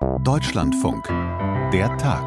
Deutschlandfunk. 0.00 1.08
Der 1.72 1.96
Tag. 1.98 2.22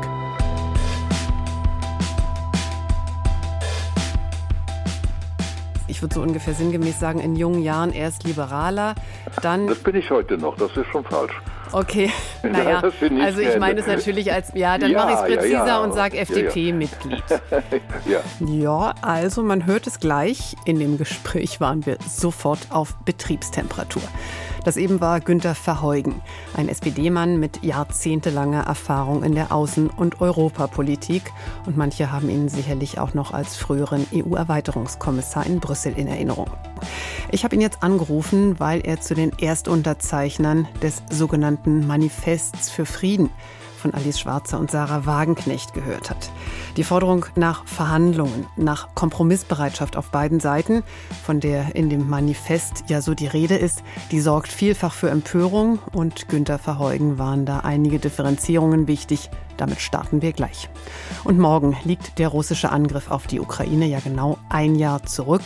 Ich 5.88 6.02
würde 6.02 6.16
so 6.16 6.22
ungefähr 6.22 6.54
sinngemäß 6.54 7.00
sagen, 7.00 7.20
in 7.22 7.38
jungen 7.38 7.62
Jahren 7.62 7.94
erst 7.94 8.26
liberaler, 8.26 8.96
dann. 9.42 9.68
Das 9.68 9.80
bin 9.80 9.96
ich 9.96 10.10
heute 10.12 10.38
noch, 10.38 10.58
das 10.58 10.76
ist 10.76 10.88
schon 10.92 11.06
falsch. 11.06 11.32
Okay, 11.72 12.12
naja, 12.44 12.82
also 13.22 13.40
ich 13.40 13.58
meine 13.58 13.80
es 13.80 13.88
natürlich 13.88 14.34
als, 14.34 14.52
ja, 14.54 14.78
dann 14.78 14.92
Ja, 14.92 15.06
mache 15.06 15.12
ich 15.14 15.20
es 15.20 15.38
präziser 15.38 15.58
ja, 15.60 15.68
ja. 15.68 15.80
und 15.80 15.94
sage 15.94 16.18
Ja, 16.18 16.24
ja. 16.24 16.30
FDP-Mitglied. 16.30 17.24
ja. 18.06 18.20
Ja, 18.46 18.94
also 19.02 19.44
man 19.44 19.66
hört 19.66 19.88
es 19.88 20.02
gleich. 20.02 20.58
In 20.66 20.78
dem 20.80 20.98
Gespräch 20.98 21.62
waren 21.62 21.86
wir 21.86 21.98
sofort 22.06 22.60
auf 22.70 22.98
Betriebstemperatur. 23.06 24.04
Das 24.64 24.78
eben 24.78 25.02
war 25.02 25.20
Günter 25.20 25.56
Verheugen, 25.56 26.22
ein 26.56 26.70
SPD-Mann 26.70 27.40
mit 27.40 27.64
jahrzehntelanger 27.64 28.64
Erfahrung 28.68 29.24
in 29.24 29.34
der 29.34 29.52
Außen- 29.52 29.90
und 29.90 30.22
Europapolitik. 30.22 31.24
Und 31.66 31.78
manche 31.78 32.12
haben 32.12 32.30
ihn 32.30 32.48
sicherlich 32.48 33.00
auch 33.00 33.16
noch 33.16 33.34
als 33.34 33.56
früheren 33.56 34.06
EU-Erweiterungskommissar 34.14 35.48
in 35.48 35.60
Brüssel 35.60 35.94
in 35.98 36.08
Erinnerung. 36.08 36.52
Ich 37.32 37.44
habe 37.44 37.56
ihn 37.56 37.62
jetzt 37.62 37.82
angerufen, 37.82 38.60
weil 38.60 38.82
er 38.82 39.02
zu 39.02 39.16
den 39.16 39.32
Erstunterzeichnern 39.40 40.68
des 40.84 41.02
sogenannten 41.10 41.88
Manifests 41.88 42.70
für 42.70 42.86
Frieden 42.86 43.32
von 43.82 43.94
Alice 43.94 44.20
Schwarzer 44.20 44.60
und 44.60 44.72
Sarah 44.72 45.06
Wagenknecht 45.06 45.74
gehört 45.74 46.10
hat. 46.10 46.32
Die 46.78 46.84
Forderung 46.84 47.26
nach 47.36 47.66
Verhandlungen, 47.66 48.46
nach 48.56 48.94
Kompromissbereitschaft 48.96 49.98
auf 49.98 50.12
beiden 50.12 50.40
Seiten, 50.40 50.84
von 51.24 51.40
der 51.40 51.76
in 51.76 51.90
dem 51.90 52.10
Manifest 52.10 52.86
ja 52.88 53.02
so 53.02 53.14
die 53.14 53.28
Rede 53.28 53.56
ist, 53.56 53.84
die 54.12 54.22
sorgt 54.22 54.50
vielfach 54.50 54.94
für 54.94 55.10
Empörung 55.10 55.80
und 55.94 56.30
Günter 56.30 56.60
Verheugen 56.60 57.18
waren 57.18 57.46
da 57.46 57.60
einige 57.60 58.00
Differenzierungen 58.00 58.88
wichtig. 58.88 59.30
Damit 59.58 59.82
starten 59.82 60.22
wir 60.22 60.32
gleich. 60.32 60.70
Und 61.24 61.40
morgen 61.40 61.76
liegt 61.84 62.20
der 62.20 62.30
russische 62.30 62.72
Angriff 62.72 63.12
auf 63.12 63.28
die 63.28 63.40
Ukraine 63.40 63.88
ja 63.88 64.00
genau 64.00 64.38
ein 64.50 64.76
Jahr 64.76 65.04
zurück. 65.04 65.44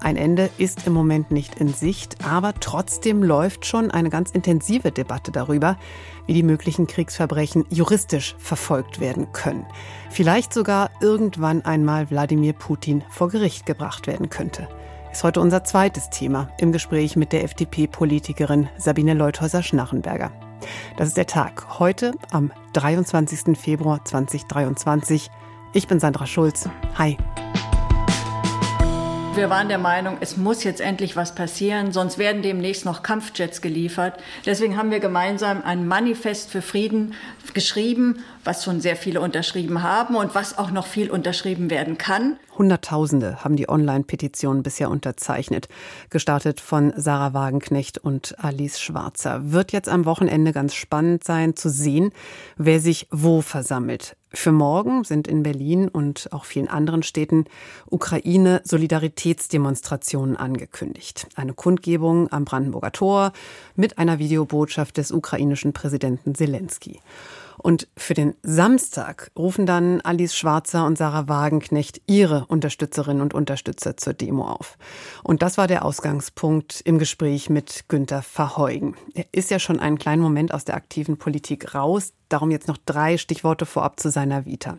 Ein 0.00 0.16
Ende 0.16 0.50
ist 0.58 0.86
im 0.86 0.92
Moment 0.92 1.30
nicht 1.30 1.56
in 1.56 1.68
Sicht, 1.68 2.24
aber 2.24 2.54
trotzdem 2.60 3.22
läuft 3.22 3.64
schon 3.64 3.90
eine 3.90 4.10
ganz 4.10 4.30
intensive 4.30 4.92
Debatte 4.92 5.32
darüber, 5.32 5.78
wie 6.26 6.34
die 6.34 6.42
möglichen 6.42 6.86
Kriegsverbrechen 6.86 7.64
juristisch 7.70 8.36
verfolgt 8.38 9.00
werden 9.00 9.32
können. 9.32 9.66
Vielleicht 10.10 10.52
sogar 10.52 10.90
irgendwann 11.00 11.64
einmal 11.64 12.10
Wladimir 12.10 12.52
Putin 12.52 13.04
vor 13.08 13.28
Gericht 13.28 13.64
gebracht 13.64 14.06
werden 14.06 14.28
könnte. 14.28 14.68
Ist 15.10 15.24
heute 15.24 15.40
unser 15.40 15.64
zweites 15.64 16.10
Thema 16.10 16.50
im 16.58 16.72
Gespräch 16.72 17.16
mit 17.16 17.32
der 17.32 17.44
FDP-Politikerin 17.44 18.68
Sabine 18.76 19.14
Leuthäuser-Schnarrenberger. 19.14 20.30
Das 20.98 21.08
ist 21.08 21.16
der 21.16 21.26
Tag 21.26 21.78
heute 21.78 22.12
am 22.30 22.52
23. 22.74 23.58
Februar 23.58 24.04
2023. 24.04 25.30
Ich 25.72 25.88
bin 25.88 26.00
Sandra 26.00 26.26
Schulz. 26.26 26.68
Hi. 26.96 27.16
Wir 29.36 29.50
waren 29.50 29.68
der 29.68 29.76
Meinung, 29.76 30.16
es 30.20 30.38
muss 30.38 30.64
jetzt 30.64 30.80
endlich 30.80 31.14
was 31.14 31.34
passieren, 31.34 31.92
sonst 31.92 32.16
werden 32.16 32.40
demnächst 32.40 32.86
noch 32.86 33.02
Kampfjets 33.02 33.60
geliefert. 33.60 34.18
Deswegen 34.46 34.78
haben 34.78 34.90
wir 34.90 34.98
gemeinsam 34.98 35.62
ein 35.62 35.86
Manifest 35.86 36.50
für 36.50 36.62
Frieden 36.62 37.12
geschrieben, 37.52 38.24
was 38.44 38.64
schon 38.64 38.80
sehr 38.80 38.96
viele 38.96 39.20
unterschrieben 39.20 39.82
haben 39.82 40.16
und 40.16 40.34
was 40.34 40.56
auch 40.56 40.70
noch 40.70 40.86
viel 40.86 41.10
unterschrieben 41.10 41.68
werden 41.68 41.98
kann. 41.98 42.38
Hunderttausende 42.58 43.44
haben 43.44 43.56
die 43.56 43.68
Online-Petition 43.68 44.62
bisher 44.62 44.90
unterzeichnet. 44.90 45.68
Gestartet 46.10 46.60
von 46.60 46.92
Sarah 46.96 47.34
Wagenknecht 47.34 47.98
und 47.98 48.38
Alice 48.38 48.80
Schwarzer. 48.80 49.52
Wird 49.52 49.72
jetzt 49.72 49.88
am 49.88 50.04
Wochenende 50.04 50.52
ganz 50.52 50.74
spannend 50.74 51.24
sein 51.24 51.56
zu 51.56 51.70
sehen, 51.70 52.12
wer 52.56 52.80
sich 52.80 53.08
wo 53.10 53.40
versammelt. 53.40 54.16
Für 54.32 54.52
morgen 54.52 55.02
sind 55.04 55.28
in 55.28 55.42
Berlin 55.42 55.88
und 55.88 56.30
auch 56.32 56.44
vielen 56.44 56.68
anderen 56.68 57.02
Städten 57.02 57.46
Ukraine-Solidaritätsdemonstrationen 57.88 60.36
angekündigt. 60.36 61.26
Eine 61.36 61.54
Kundgebung 61.54 62.30
am 62.30 62.44
Brandenburger 62.44 62.92
Tor 62.92 63.32
mit 63.76 63.96
einer 63.96 64.18
Videobotschaft 64.18 64.98
des 64.98 65.10
ukrainischen 65.10 65.72
Präsidenten 65.72 66.34
Zelensky. 66.34 67.00
Und 67.66 67.88
für 67.96 68.14
den 68.14 68.36
Samstag 68.44 69.32
rufen 69.36 69.66
dann 69.66 70.00
Alice 70.02 70.36
Schwarzer 70.36 70.86
und 70.86 70.96
Sarah 70.96 71.26
Wagenknecht 71.26 72.00
ihre 72.06 72.46
Unterstützerinnen 72.46 73.20
und 73.20 73.34
Unterstützer 73.34 73.96
zur 73.96 74.14
Demo 74.14 74.46
auf. 74.46 74.78
Und 75.24 75.42
das 75.42 75.58
war 75.58 75.66
der 75.66 75.84
Ausgangspunkt 75.84 76.80
im 76.84 77.00
Gespräch 77.00 77.50
mit 77.50 77.86
Günter 77.88 78.22
Verheugen. 78.22 78.94
Er 79.14 79.24
ist 79.32 79.50
ja 79.50 79.58
schon 79.58 79.80
einen 79.80 79.98
kleinen 79.98 80.22
Moment 80.22 80.54
aus 80.54 80.64
der 80.64 80.76
aktiven 80.76 81.16
Politik 81.16 81.74
raus. 81.74 82.12
Darum 82.28 82.50
jetzt 82.50 82.68
noch 82.68 82.78
drei 82.84 83.18
Stichworte 83.18 83.66
vorab 83.66 84.00
zu 84.00 84.10
seiner 84.10 84.46
Vita. 84.46 84.78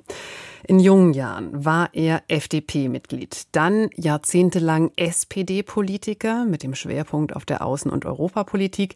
In 0.68 0.80
jungen 0.80 1.14
Jahren 1.14 1.66
war 1.66 1.90
er 1.94 2.24
FDP-Mitglied, 2.28 3.48
dann 3.54 3.90
jahrzehntelang 3.96 4.92
SPD-Politiker 4.98 6.46
mit 6.46 6.64
dem 6.64 6.76
Schwerpunkt 6.76 7.36
auf 7.36 7.46
der 7.46 7.62
Außen- 7.62 7.90
und 7.90 8.06
Europapolitik. 8.06 8.96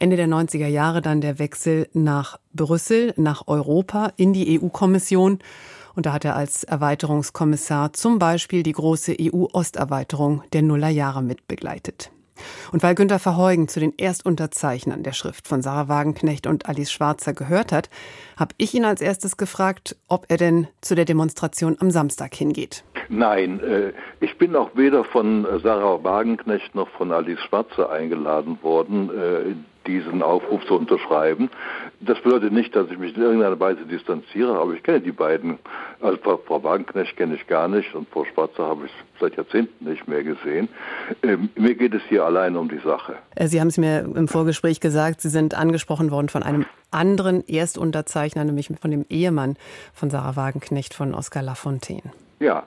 Ende 0.00 0.16
der 0.16 0.26
90er 0.26 0.66
Jahre 0.66 1.00
dann 1.00 1.20
der 1.20 1.38
Wechsel 1.38 1.88
nach 1.92 2.38
Brüssel, 2.52 3.14
nach 3.16 3.46
Europa, 3.46 4.12
in 4.16 4.32
die 4.32 4.60
EU-Kommission. 4.60 5.38
Und 5.94 6.06
da 6.06 6.12
hat 6.12 6.24
er 6.24 6.34
als 6.34 6.64
Erweiterungskommissar 6.64 7.92
zum 7.92 8.18
Beispiel 8.18 8.62
die 8.62 8.72
große 8.72 9.14
EU-Osterweiterung 9.20 10.42
der 10.52 10.62
Nullerjahre 10.62 11.22
mitbegleitet. 11.22 12.10
Und 12.72 12.82
weil 12.82 12.94
Günter 12.94 13.18
Verheugen 13.18 13.68
zu 13.68 13.80
den 13.80 13.96
Erstunterzeichnern 13.98 15.02
der 15.02 15.12
Schrift 15.12 15.48
von 15.48 15.62
Sarah 15.62 15.88
Wagenknecht 15.88 16.46
und 16.46 16.66
Alice 16.66 16.92
Schwarzer 16.92 17.32
gehört 17.32 17.72
hat, 17.72 17.90
habe 18.36 18.54
ich 18.58 18.74
ihn 18.74 18.84
als 18.84 19.00
erstes 19.00 19.36
gefragt, 19.36 19.96
ob 20.08 20.26
er 20.28 20.36
denn 20.36 20.68
zu 20.80 20.94
der 20.94 21.04
Demonstration 21.04 21.76
am 21.80 21.90
Samstag 21.90 22.34
hingeht. 22.34 22.84
Nein, 23.08 23.60
äh, 23.60 23.92
ich 24.20 24.38
bin 24.38 24.56
auch 24.56 24.70
weder 24.74 25.04
von 25.04 25.46
Sarah 25.62 26.02
Wagenknecht 26.02 26.74
noch 26.74 26.88
von 26.90 27.12
Alice 27.12 27.40
Schwarzer 27.40 27.90
eingeladen 27.90 28.58
worden, 28.62 29.10
äh, 29.10 29.54
diesen 29.86 30.22
Aufruf 30.22 30.64
zu 30.66 30.74
unterschreiben. 30.74 31.50
Das 32.00 32.20
bedeutet 32.20 32.52
nicht, 32.52 32.74
dass 32.74 32.90
ich 32.90 32.98
mich 32.98 33.16
in 33.16 33.22
irgendeiner 33.22 33.58
Weise 33.58 33.84
distanziere, 33.84 34.58
aber 34.58 34.74
ich 34.74 34.82
kenne 34.82 35.00
die 35.00 35.12
beiden. 35.12 35.58
Also 36.00 36.18
Frau, 36.18 36.62
Wagenknecht 36.62 37.16
kenne 37.16 37.34
ich 37.36 37.46
gar 37.46 37.68
nicht 37.68 37.94
und 37.94 38.08
Frau 38.10 38.24
Schwarzer 38.24 38.66
habe 38.66 38.86
ich 38.86 38.92
seit 39.20 39.36
Jahrzehnten 39.36 39.88
nicht 39.88 40.06
mehr 40.08 40.24
gesehen. 40.24 40.68
Ähm, 41.22 41.50
mir 41.56 41.74
geht 41.74 41.94
es 41.94 42.02
hier 42.08 42.24
allein 42.24 42.56
um 42.56 42.68
die 42.68 42.78
Sache. 42.78 43.14
Äh, 43.34 43.46
Sie 43.46 43.60
haben 43.60 43.68
es 43.68 43.78
mir 43.78 44.00
im 44.14 44.28
Vorgespräch 44.28 44.80
gesagt, 44.80 45.20
Sie 45.20 45.28
sind 45.28 45.54
angesprochen 45.54 46.10
worden 46.10 46.28
von 46.28 46.42
einem 46.42 46.66
anderen 46.90 47.46
Erstunterzeichner, 47.46 48.44
nämlich 48.44 48.68
von 48.80 48.90
dem 48.90 49.06
Ehemann 49.08 49.56
von 49.94 50.10
Sarah 50.10 50.36
Wagenknecht, 50.36 50.94
von 50.94 51.14
Oskar 51.14 51.42
Lafontaine. 51.42 52.12
Ja. 52.42 52.64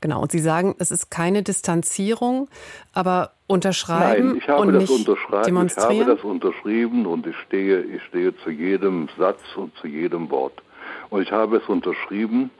Genau, 0.00 0.22
und 0.22 0.30
Sie 0.30 0.38
sagen, 0.38 0.74
es 0.78 0.90
ist 0.90 1.10
keine 1.10 1.42
Distanzierung, 1.42 2.48
aber 2.92 3.32
unterschreiben 3.46 4.28
Nein, 4.28 4.36
ich 4.36 4.48
habe 4.48 4.60
und 4.62 4.72
das 4.74 4.82
nicht 4.82 4.90
unterschreiben. 4.90 5.44
demonstrieren? 5.44 5.92
Ich 5.92 6.00
habe 6.00 6.14
das 6.16 6.24
unterschrieben 6.24 7.06
und 7.06 7.26
ich 7.26 7.36
stehe, 7.46 7.80
ich 7.82 8.02
stehe 8.04 8.36
zu 8.38 8.50
jedem 8.50 9.08
Satz 9.18 9.40
und 9.56 9.74
zu 9.76 9.86
jedem 9.86 10.30
Wort. 10.30 10.62
Und 11.10 11.22
ich 11.22 11.32
habe 11.32 11.56
es 11.56 11.68
unterschrieben, 11.68 12.50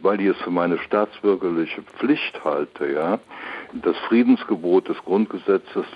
weil 0.00 0.20
ich 0.20 0.28
es 0.28 0.36
für 0.38 0.50
meine 0.50 0.78
staatsbürgerliche 0.78 1.82
Pflicht 1.82 2.44
halte, 2.44 2.92
ja, 2.92 3.18
das 3.82 3.96
Friedensgebot 4.08 4.88
des 4.88 4.96
Grundgesetzes 5.04 5.86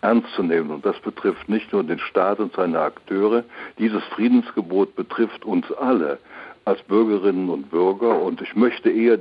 ernst 0.00 0.28
zu 0.34 0.42
nehmen. 0.42 0.70
Und 0.70 0.84
das 0.84 0.98
betrifft 1.00 1.48
nicht 1.48 1.72
nur 1.72 1.84
den 1.84 1.98
Staat 1.98 2.40
und 2.40 2.52
seine 2.54 2.80
Akteure. 2.80 3.44
Dieses 3.78 4.02
Friedensgebot 4.14 4.96
betrifft 4.96 5.44
uns 5.44 5.70
alle 5.72 6.18
als 6.64 6.82
Bürgerinnen 6.82 7.48
und 7.48 7.70
Bürger. 7.70 8.20
Und 8.20 8.40
ich 8.42 8.54
möchte 8.54 8.90
eher 8.90 9.18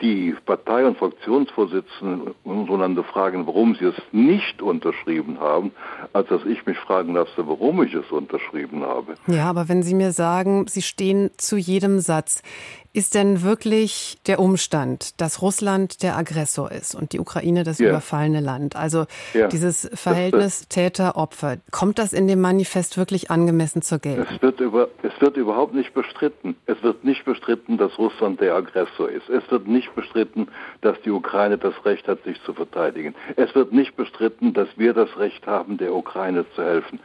die 0.00 0.34
Partei- 0.46 0.86
und 0.86 0.98
Fraktionsvorsitzenden 0.98 2.34
untereinander 2.44 3.04
fragen, 3.04 3.46
warum 3.46 3.74
sie 3.74 3.86
es 3.86 3.94
nicht 4.12 4.62
unterschrieben 4.62 5.38
haben, 5.40 5.72
als 6.12 6.28
dass 6.28 6.44
ich 6.44 6.64
mich 6.66 6.78
fragen 6.78 7.14
lasse, 7.14 7.46
warum 7.46 7.82
ich 7.82 7.94
es 7.94 8.10
unterschrieben 8.10 8.82
habe. 8.82 9.14
Ja, 9.26 9.48
aber 9.48 9.68
wenn 9.68 9.82
Sie 9.82 9.94
mir 9.94 10.12
sagen, 10.12 10.66
Sie 10.68 10.82
stehen 10.82 11.30
zu 11.36 11.56
jedem 11.56 12.00
Satz, 12.00 12.42
ist 12.92 13.14
denn 13.14 13.42
wirklich 13.42 14.18
der 14.26 14.40
Umstand, 14.40 15.20
dass 15.20 15.42
Russland 15.42 16.02
der 16.02 16.16
Aggressor 16.16 16.72
ist 16.72 16.94
und 16.94 17.12
die 17.12 17.20
Ukraine 17.20 17.62
das 17.62 17.78
Ja. 17.78 17.90
überfallene 17.90 18.40
Land, 18.40 18.74
also 18.74 19.06
Ja. 19.32 19.46
dieses 19.48 19.88
Verhältnis 19.94 20.66
Täter-Opfer, 20.68 21.58
kommt 21.70 21.98
das 22.00 22.12
in 22.12 22.26
dem 22.26 22.40
Manifest 22.40 22.98
wirklich 22.98 23.30
angemessen 23.30 23.82
zur 23.82 23.98
Geltung? 24.00 24.26
Es 24.34 24.42
wird, 24.42 24.58
über, 24.60 24.88
es 25.02 25.12
wird 25.20 25.36
überhaupt 25.36 25.74
nicht 25.74 25.94
bestritten. 25.94 26.56
Es 26.66 26.82
wird 26.82 27.04
nicht 27.04 27.24
bestritten, 27.24 27.78
dass 27.78 27.96
Russland 27.98 28.40
der 28.40 28.54
Aggressor 28.56 29.08
ist. 29.08 29.28
Es 29.28 29.48
wird 29.50 29.68
nicht 29.68 29.94
bestritten, 29.94 30.48
dass 30.80 31.00
die 31.02 31.10
Ukraine 31.10 31.58
das 31.58 31.74
Recht 31.84 32.08
hat, 32.08 32.24
sich 32.24 32.42
zu 32.42 32.54
verteidigen. 32.54 33.14
Es 33.36 33.54
wird 33.54 33.72
nicht 33.72 33.96
bestritten, 33.96 34.52
dass 34.52 34.68
wir 34.76 34.94
das 34.94 35.16
Recht 35.16 35.46
haben, 35.46 35.78
der 35.78 35.94
Ukraine 35.94 36.44
zu 36.56 36.62
helfen. 36.62 36.98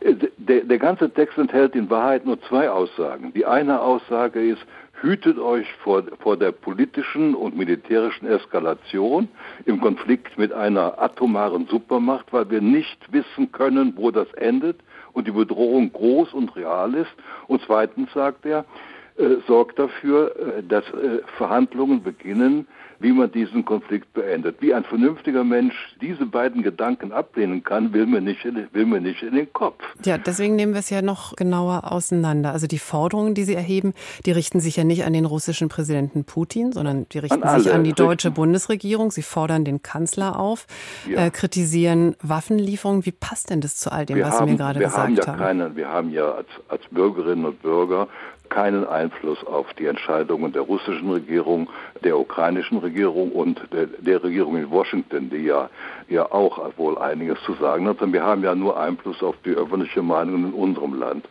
Äh, 0.00 0.14
Der, 0.38 0.60
der 0.62 0.78
ganze 0.78 1.10
Text 1.10 1.36
enthält 1.38 1.74
in 1.74 1.90
Wahrheit 1.90 2.24
nur 2.24 2.40
zwei 2.42 2.70
Aussagen. 2.70 3.32
Die 3.34 3.44
eine 3.46 3.80
Aussage 3.80 4.40
ist, 4.40 4.62
hütet 5.02 5.38
euch 5.38 5.66
vor, 5.82 6.02
vor 6.20 6.36
der 6.36 6.52
politischen 6.52 7.34
und 7.34 7.56
militärischen 7.56 8.26
Eskalation 8.26 9.28
im 9.64 9.80
Konflikt 9.80 10.38
mit 10.38 10.52
einer 10.52 11.00
atomaren 11.00 11.66
Supermacht, 11.66 12.32
weil 12.32 12.50
wir 12.50 12.60
nicht 12.60 13.12
wissen 13.12 13.52
können, 13.52 13.94
wo 13.96 14.10
das 14.10 14.32
endet. 14.34 14.80
und 15.16 15.26
die 15.26 15.32
Bedrohung 15.32 15.90
groß 15.92 16.34
und 16.34 16.54
real 16.56 16.92
ist. 16.94 17.10
Und 17.46 17.62
zweitens 17.64 18.12
sagt 18.12 18.44
er, 18.44 18.66
äh, 19.16 19.36
sorgt 19.46 19.78
dafür, 19.78 20.36
äh, 20.36 20.62
dass 20.62 20.84
äh, 20.90 21.22
Verhandlungen 21.38 22.02
beginnen, 22.02 22.68
wie 22.98 23.12
man 23.12 23.30
diesen 23.30 23.64
Konflikt 23.64 24.12
beendet. 24.14 24.56
Wie 24.60 24.72
ein 24.74 24.84
vernünftiger 24.84 25.44
Mensch 25.44 25.74
diese 26.00 26.26
beiden 26.26 26.62
Gedanken 26.62 27.12
ablehnen 27.12 27.62
kann, 27.62 27.92
will 27.92 28.06
mir 28.06 28.20
nicht, 28.20 28.44
will 28.44 28.86
mir 28.86 29.00
nicht 29.00 29.22
in 29.22 29.34
den 29.34 29.52
Kopf. 29.52 29.82
Ja, 30.04 30.18
deswegen 30.18 30.56
nehmen 30.56 30.72
wir 30.72 30.80
es 30.80 30.90
ja 30.90 31.02
noch 31.02 31.36
genauer 31.36 31.92
auseinander. 31.92 32.52
Also 32.52 32.66
die 32.66 32.78
Forderungen, 32.78 33.34
die 33.34 33.44
Sie 33.44 33.54
erheben, 33.54 33.94
die 34.24 34.32
richten 34.32 34.60
sich 34.60 34.76
ja 34.76 34.84
nicht 34.84 35.04
an 35.04 35.12
den 35.12 35.24
russischen 35.24 35.68
Präsidenten 35.68 36.24
Putin, 36.24 36.72
sondern 36.72 37.06
die 37.10 37.18
richten 37.18 37.42
an 37.42 37.60
sich 37.60 37.72
an 37.72 37.84
die 37.84 37.92
deutsche 37.92 38.30
Bundesregierung. 38.30 39.10
Sie 39.10 39.22
fordern 39.22 39.64
den 39.64 39.82
Kanzler 39.82 40.38
auf, 40.38 40.66
ja. 41.08 41.26
äh, 41.26 41.30
kritisieren 41.30 42.16
Waffenlieferungen. 42.22 43.06
Wie 43.06 43.12
passt 43.12 43.50
denn 43.50 43.60
das 43.60 43.76
zu 43.76 43.92
all 43.92 44.06
dem, 44.06 44.16
wir 44.16 44.24
was 44.24 44.40
haben, 44.40 44.46
Sie 44.46 44.52
mir 44.52 44.58
gerade 44.58 44.80
gesagt 44.80 44.98
haben? 44.98 45.16
Ja 45.16 45.26
haben? 45.26 45.38
Keine, 45.38 45.76
wir 45.76 45.88
haben 45.88 46.10
ja 46.10 46.30
als, 46.32 46.48
als 46.68 46.82
Bürgerinnen 46.90 47.44
und 47.44 47.62
Bürger 47.62 48.08
keinen 48.48 48.86
Einfluss 48.86 49.44
auf 49.46 49.72
die 49.74 49.86
Entscheidungen 49.86 50.52
der 50.52 50.62
russischen 50.62 51.10
Regierung, 51.10 51.68
der 52.04 52.18
ukrainischen 52.18 52.78
Regierung 52.78 53.32
und 53.32 53.60
der, 53.72 53.86
der, 53.86 54.22
Regierung 54.22 54.56
in 54.56 54.70
Washington, 54.70 55.30
die 55.30 55.44
ja, 55.44 55.70
ja 56.08 56.30
auch 56.30 56.58
wohl 56.76 56.98
einiges 56.98 57.40
zu 57.42 57.54
sagen 57.54 57.86
hat. 57.88 58.00
Und 58.00 58.12
wir 58.12 58.22
haben 58.22 58.42
ja 58.42 58.54
nur 58.54 58.78
Einfluss 58.78 59.22
auf 59.22 59.36
die 59.44 59.50
öffentliche 59.50 60.02
Meinung 60.02 60.46
in 60.46 60.52
unserem 60.52 60.94
Land. 60.94 61.28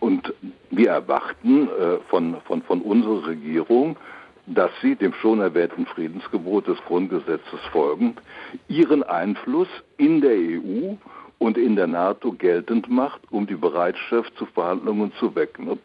Und 0.00 0.32
wir 0.70 0.90
erwarten 0.90 1.68
äh, 1.68 1.98
von, 2.08 2.36
von, 2.46 2.62
von 2.62 2.82
unserer 2.82 3.28
Regierung, 3.28 3.96
dass 4.46 4.70
sie 4.82 4.94
dem 4.94 5.14
schon 5.14 5.40
erwähnten 5.40 5.86
Friedensgebot 5.86 6.66
des 6.66 6.78
Grundgesetzes 6.84 7.60
folgend 7.72 8.20
ihren 8.68 9.02
Einfluss 9.02 9.68
in 9.96 10.20
der 10.20 10.34
EU 10.34 10.96
und 11.38 11.58
in 11.58 11.76
der 11.76 11.86
NATO 11.86 12.32
geltend 12.32 12.88
macht, 12.88 13.20
um 13.30 13.46
die 13.46 13.56
Bereitschaft 13.56 14.36
zu 14.36 14.46
Verhandlungen 14.46 15.12
zu 15.18 15.34
wecken. 15.34 15.68
Und 15.68 15.80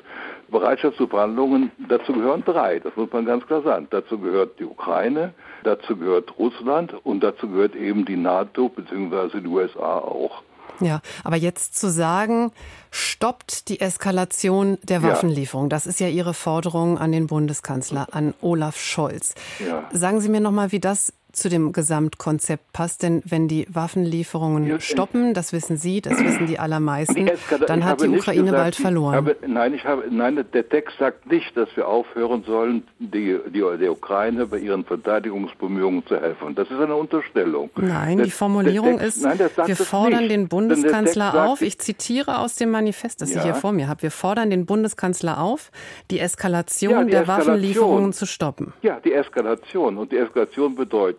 Bereitschaft 0.49 0.97
zu 0.97 1.07
Verhandlungen, 1.07 1.71
dazu 1.89 2.13
gehören 2.13 2.43
drei, 2.45 2.79
das 2.79 2.95
muss 2.95 3.11
man 3.11 3.25
ganz 3.25 3.45
klar 3.45 3.61
sagen. 3.61 3.87
Dazu 3.89 4.19
gehört 4.19 4.59
die 4.59 4.65
Ukraine, 4.65 5.33
dazu 5.63 5.97
gehört 5.97 6.37
Russland 6.37 6.93
und 7.03 7.21
dazu 7.21 7.47
gehört 7.49 7.75
eben 7.75 8.05
die 8.05 8.17
NATO 8.17 8.69
bzw. 8.69 9.41
die 9.41 9.47
USA 9.47 9.99
auch. 9.99 10.43
Ja, 10.81 11.01
aber 11.23 11.35
jetzt 11.35 11.77
zu 11.77 11.89
sagen, 11.89 12.51
stoppt 12.91 13.67
die 13.69 13.81
Eskalation 13.81 14.77
der 14.83 15.03
Waffenlieferung, 15.03 15.65
ja. 15.65 15.69
das 15.69 15.85
ist 15.85 15.99
ja 15.99 16.07
Ihre 16.07 16.33
Forderung 16.33 16.97
an 16.97 17.11
den 17.11 17.27
Bundeskanzler, 17.27 18.07
an 18.11 18.33
Olaf 18.41 18.77
Scholz. 18.77 19.35
Ja. 19.59 19.89
Sagen 19.91 20.21
Sie 20.21 20.29
mir 20.29 20.39
nochmal, 20.39 20.71
wie 20.71 20.79
das 20.79 21.13
zu 21.31 21.49
dem 21.49 21.71
Gesamtkonzept 21.71 22.73
passt. 22.73 23.03
Denn 23.03 23.21
wenn 23.25 23.47
die 23.47 23.67
Waffenlieferungen 23.69 24.79
stoppen, 24.81 25.33
das 25.33 25.53
wissen 25.53 25.77
Sie, 25.77 26.01
das 26.01 26.23
wissen 26.23 26.47
die 26.47 26.59
allermeisten, 26.59 27.29
dann 27.67 27.85
hat 27.85 28.01
die 28.01 28.07
Ukraine 28.07 28.43
gesagt, 28.43 28.63
bald 28.63 28.75
verloren. 28.75 29.15
Habe, 29.15 29.35
nein, 29.47 29.73
ich 29.73 29.85
habe, 29.85 30.03
nein, 30.09 30.43
der 30.53 30.69
Text 30.69 30.97
sagt 30.97 31.29
nicht, 31.31 31.55
dass 31.55 31.69
wir 31.75 31.87
aufhören 31.87 32.43
sollen, 32.43 32.83
die, 32.99 33.37
die, 33.47 33.59
der 33.59 33.91
Ukraine 33.91 34.45
bei 34.45 34.59
ihren 34.59 34.83
Verteidigungsbemühungen 34.83 36.05
zu 36.05 36.19
helfen. 36.19 36.55
Das 36.55 36.69
ist 36.69 36.79
eine 36.79 36.95
Unterstellung. 36.95 37.69
Nein, 37.75 38.17
der, 38.17 38.25
die 38.25 38.31
Formulierung 38.31 38.99
Text, 38.99 39.17
ist, 39.17 39.23
nein, 39.23 39.39
wir 39.39 39.75
fordern 39.75 40.19
nicht. 40.21 40.31
den 40.31 40.47
Bundeskanzler 40.47 41.45
auf, 41.45 41.61
ich 41.61 41.79
zitiere 41.79 42.39
aus 42.39 42.55
dem 42.55 42.71
Manifest, 42.71 43.21
das 43.21 43.31
ja. 43.33 43.37
ich 43.37 43.43
hier 43.43 43.55
vor 43.55 43.71
mir 43.71 43.87
habe, 43.87 44.01
wir 44.01 44.11
fordern 44.11 44.49
den 44.49 44.65
Bundeskanzler 44.65 45.39
auf, 45.41 45.71
die 46.11 46.19
Eskalation 46.19 46.91
ja, 46.91 47.03
die 47.03 47.11
der 47.11 47.21
Eskalation. 47.21 47.47
Waffenlieferungen 47.47 48.13
zu 48.13 48.25
stoppen. 48.25 48.73
Ja, 48.81 48.99
die 48.99 49.13
Eskalation. 49.13 49.97
Und 49.97 50.11
die 50.11 50.17
Eskalation 50.17 50.75
bedeutet, 50.75 51.18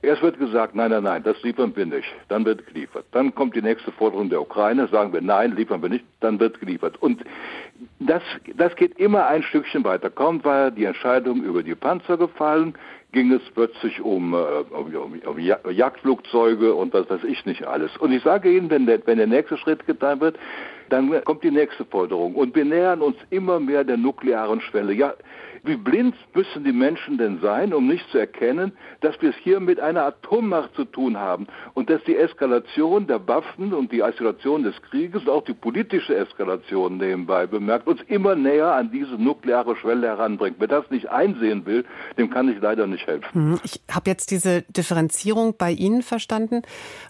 Erst 0.00 0.22
wird 0.22 0.38
gesagt, 0.38 0.76
nein, 0.76 0.92
nein, 0.92 1.02
nein, 1.02 1.24
das 1.24 1.42
liefern 1.42 1.74
wir 1.74 1.84
nicht. 1.84 2.06
Dann 2.28 2.44
wird 2.44 2.64
geliefert. 2.66 3.04
Dann 3.10 3.34
kommt 3.34 3.56
die 3.56 3.62
nächste 3.62 3.90
Forderung 3.90 4.30
der 4.30 4.40
Ukraine, 4.40 4.86
sagen 4.86 5.12
wir, 5.12 5.20
nein, 5.20 5.56
liefern 5.56 5.82
wir 5.82 5.88
nicht, 5.88 6.04
dann 6.20 6.38
wird 6.38 6.60
geliefert. 6.60 7.02
Und 7.02 7.24
das, 7.98 8.22
das 8.54 8.76
geht 8.76 8.96
immer 8.98 9.26
ein 9.26 9.42
Stückchen 9.42 9.82
weiter. 9.82 10.08
Kaum 10.08 10.44
war 10.44 10.70
die 10.70 10.84
Entscheidung 10.84 11.42
über 11.42 11.64
die 11.64 11.74
Panzer 11.74 12.16
gefallen, 12.16 12.74
ging 13.10 13.32
es 13.32 13.42
plötzlich 13.54 14.00
um, 14.00 14.34
äh, 14.34 14.36
um, 14.36 14.94
um, 14.94 15.20
um 15.26 15.38
Jagdflugzeuge 15.38 16.74
und 16.74 16.94
was 16.94 17.10
weiß 17.10 17.24
ich 17.24 17.44
nicht 17.44 17.64
alles. 17.64 17.96
Und 17.96 18.12
ich 18.12 18.22
sage 18.22 18.56
Ihnen, 18.56 18.70
wenn 18.70 18.86
der, 18.86 19.04
wenn 19.04 19.18
der 19.18 19.26
nächste 19.26 19.56
Schritt 19.56 19.84
getan 19.86 20.20
wird, 20.20 20.38
dann 20.88 21.24
kommt 21.24 21.42
die 21.44 21.50
nächste 21.50 21.84
Forderung. 21.84 22.34
Und 22.34 22.54
wir 22.54 22.64
nähern 22.64 23.00
uns 23.00 23.16
immer 23.30 23.60
mehr 23.60 23.84
der 23.84 23.96
nuklearen 23.96 24.60
Schwelle. 24.60 24.92
Ja, 24.92 25.14
wie 25.64 25.76
blind 25.76 26.14
müssen 26.34 26.64
die 26.64 26.72
Menschen 26.72 27.18
denn 27.18 27.40
sein, 27.40 27.74
um 27.74 27.86
nicht 27.86 28.08
zu 28.10 28.18
erkennen, 28.18 28.72
dass 29.00 29.20
wir 29.20 29.30
es 29.30 29.36
hier 29.36 29.60
mit 29.60 29.80
einer 29.80 30.04
Atommacht 30.04 30.74
zu 30.74 30.84
tun 30.84 31.18
haben 31.18 31.46
und 31.74 31.90
dass 31.90 32.02
die 32.04 32.16
Eskalation 32.16 33.06
der 33.06 33.26
Waffen 33.28 33.74
und 33.74 33.92
die 33.92 34.00
Eskalation 34.00 34.62
des 34.62 34.80
Krieges 34.82 35.22
und 35.22 35.28
auch 35.28 35.44
die 35.44 35.52
politische 35.52 36.16
Eskalation 36.16 36.96
nebenbei 36.96 37.46
bemerkt 37.46 37.86
uns 37.86 38.00
immer 38.06 38.34
näher 38.34 38.72
an 38.72 38.90
diese 38.90 39.14
nukleare 39.14 39.76
Schwelle 39.76 40.06
heranbringt. 40.06 40.56
Wer 40.58 40.68
das 40.68 40.90
nicht 40.90 41.10
einsehen 41.10 41.66
will, 41.66 41.84
dem 42.16 42.30
kann 42.30 42.48
ich 42.48 42.60
leider 42.60 42.86
nicht 42.86 43.06
helfen. 43.06 43.28
Hm, 43.32 43.60
ich 43.62 43.82
habe 43.90 44.08
jetzt 44.08 44.30
diese 44.30 44.62
Differenzierung 44.62 45.54
bei 45.58 45.70
Ihnen 45.70 46.02
verstanden, 46.02 46.62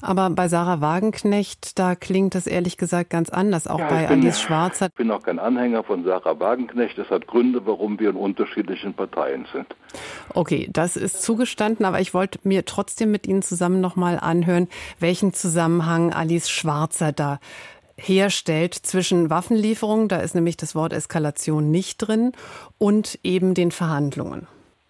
aber 0.02 0.30
bei 0.30 0.48
Sarah 0.48 0.80
Wagenknecht, 0.80 1.78
da 1.78 1.94
klingt 1.94 2.34
das 2.34 2.48
ehrlich 2.48 2.76
gesagt 2.76 3.10
ganz 3.10 3.30
anders, 3.30 3.67
auch 3.68 3.78
ja, 3.78 3.88
bei 3.88 4.08
Alice 4.08 4.40
Schwarzer. 4.40 4.86
Ich 4.86 4.94
bin 4.94 5.10
auch 5.10 5.22
kein 5.22 5.38
Anhänger 5.38 5.84
von 5.84 6.04
Sarah 6.04 6.38
Wagenknecht. 6.38 6.98
Das 6.98 7.08
hat 7.10 7.26
Gründe, 7.26 7.66
warum 7.66 7.98
wir 7.98 8.10
in 8.10 8.16
unterschiedlichen 8.16 8.94
Parteien 8.94 9.46
sind. 9.52 9.66
Okay, 10.34 10.68
das 10.72 10.96
ist 10.96 11.22
zugestanden, 11.22 11.86
aber 11.86 12.00
ich 12.00 12.14
wollte 12.14 12.38
mir 12.42 12.64
trotzdem 12.64 13.10
mit 13.10 13.26
Ihnen 13.26 13.42
zusammen 13.42 13.80
nochmal 13.80 14.18
anhören, 14.18 14.68
welchen 14.98 15.32
Zusammenhang 15.32 16.12
Alice 16.12 16.50
Schwarzer 16.50 17.12
da 17.12 17.38
herstellt 17.96 18.74
zwischen 18.74 19.28
Waffenlieferungen, 19.28 20.08
da 20.08 20.18
ist 20.18 20.34
nämlich 20.34 20.56
das 20.56 20.74
Wort 20.74 20.92
Eskalation 20.92 21.70
nicht 21.70 21.98
drin, 21.98 22.32
und 22.78 23.18
eben 23.22 23.54
den 23.54 23.72
Verhandlungen. 23.72 24.46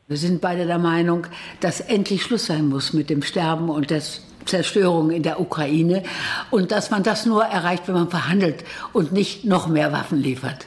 Wir 0.08 0.16
sind 0.16 0.40
beide 0.40 0.64
der 0.64 0.78
Meinung, 0.78 1.26
dass 1.60 1.80
endlich 1.80 2.22
Schluss 2.22 2.46
sein 2.46 2.66
muss 2.66 2.94
mit 2.94 3.10
dem 3.10 3.20
Sterben 3.20 3.68
und 3.68 3.90
der 3.90 4.00
Zerstörung 4.46 5.10
in 5.10 5.22
der 5.22 5.38
Ukraine 5.38 6.02
und 6.50 6.72
dass 6.72 6.90
man 6.90 7.02
das 7.02 7.26
nur 7.26 7.44
erreicht, 7.44 7.88
wenn 7.88 7.94
man 7.94 8.08
verhandelt 8.08 8.64
und 8.94 9.12
nicht 9.12 9.44
noch 9.44 9.68
mehr 9.68 9.92
Waffen 9.92 10.16
liefert. 10.16 10.66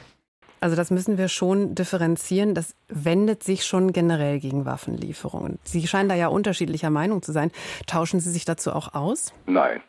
Also 0.60 0.76
das 0.76 0.92
müssen 0.92 1.18
wir 1.18 1.26
schon 1.26 1.74
differenzieren. 1.74 2.54
Das 2.54 2.76
wendet 2.86 3.42
sich 3.42 3.64
schon 3.64 3.92
generell 3.92 4.38
gegen 4.38 4.64
Waffenlieferungen. 4.64 5.58
Sie 5.64 5.84
scheinen 5.88 6.08
da 6.08 6.14
ja 6.14 6.28
unterschiedlicher 6.28 6.90
Meinung 6.90 7.20
zu 7.20 7.32
sein. 7.32 7.50
Tauschen 7.88 8.20
Sie 8.20 8.30
sich 8.30 8.44
dazu 8.44 8.70
auch 8.70 8.94
aus? 8.94 9.32
Nein. 9.46 9.80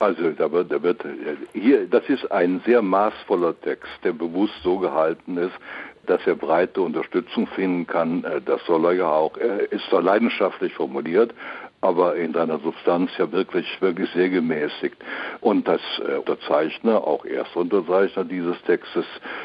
Also 0.00 0.30
da 0.30 0.50
wird, 0.52 0.70
da 0.70 0.82
wird 0.82 1.04
hier, 1.52 1.88
das 1.88 2.04
ist 2.08 2.30
ein 2.30 2.62
sehr 2.64 2.82
maßvoller 2.82 3.60
Text, 3.60 3.90
der 4.04 4.12
bewusst 4.12 4.54
so 4.62 4.78
gehalten 4.78 5.36
ist, 5.36 5.54
dass 6.08 6.26
er 6.26 6.34
breite 6.34 6.80
Unterstützung 6.80 7.46
finden 7.48 7.86
kann. 7.86 8.24
Äh, 8.24 8.40
das 8.40 8.64
soll 8.66 8.84
er 8.86 8.92
ja 8.92 9.10
auch. 9.10 9.36
Er 9.36 9.70
ist 9.70 9.84
zwar 9.88 10.02
leidenschaftlich 10.02 10.74
formuliert, 10.74 11.34
aber 11.80 12.16
in 12.16 12.32
seiner 12.32 12.58
Substanz 12.58 13.10
ja 13.18 13.30
wirklich, 13.30 13.66
wirklich 13.80 14.10
sehr 14.10 14.30
gemäßigt. 14.30 14.96
Und 15.40 15.68
dass 15.68 15.80
äh, 16.00 16.16
Unterzeichner, 16.16 17.06
auch 17.06 17.24
Erstunterzeichner 17.24 18.24
dieses 18.24 18.60
Textes, 18.62 19.04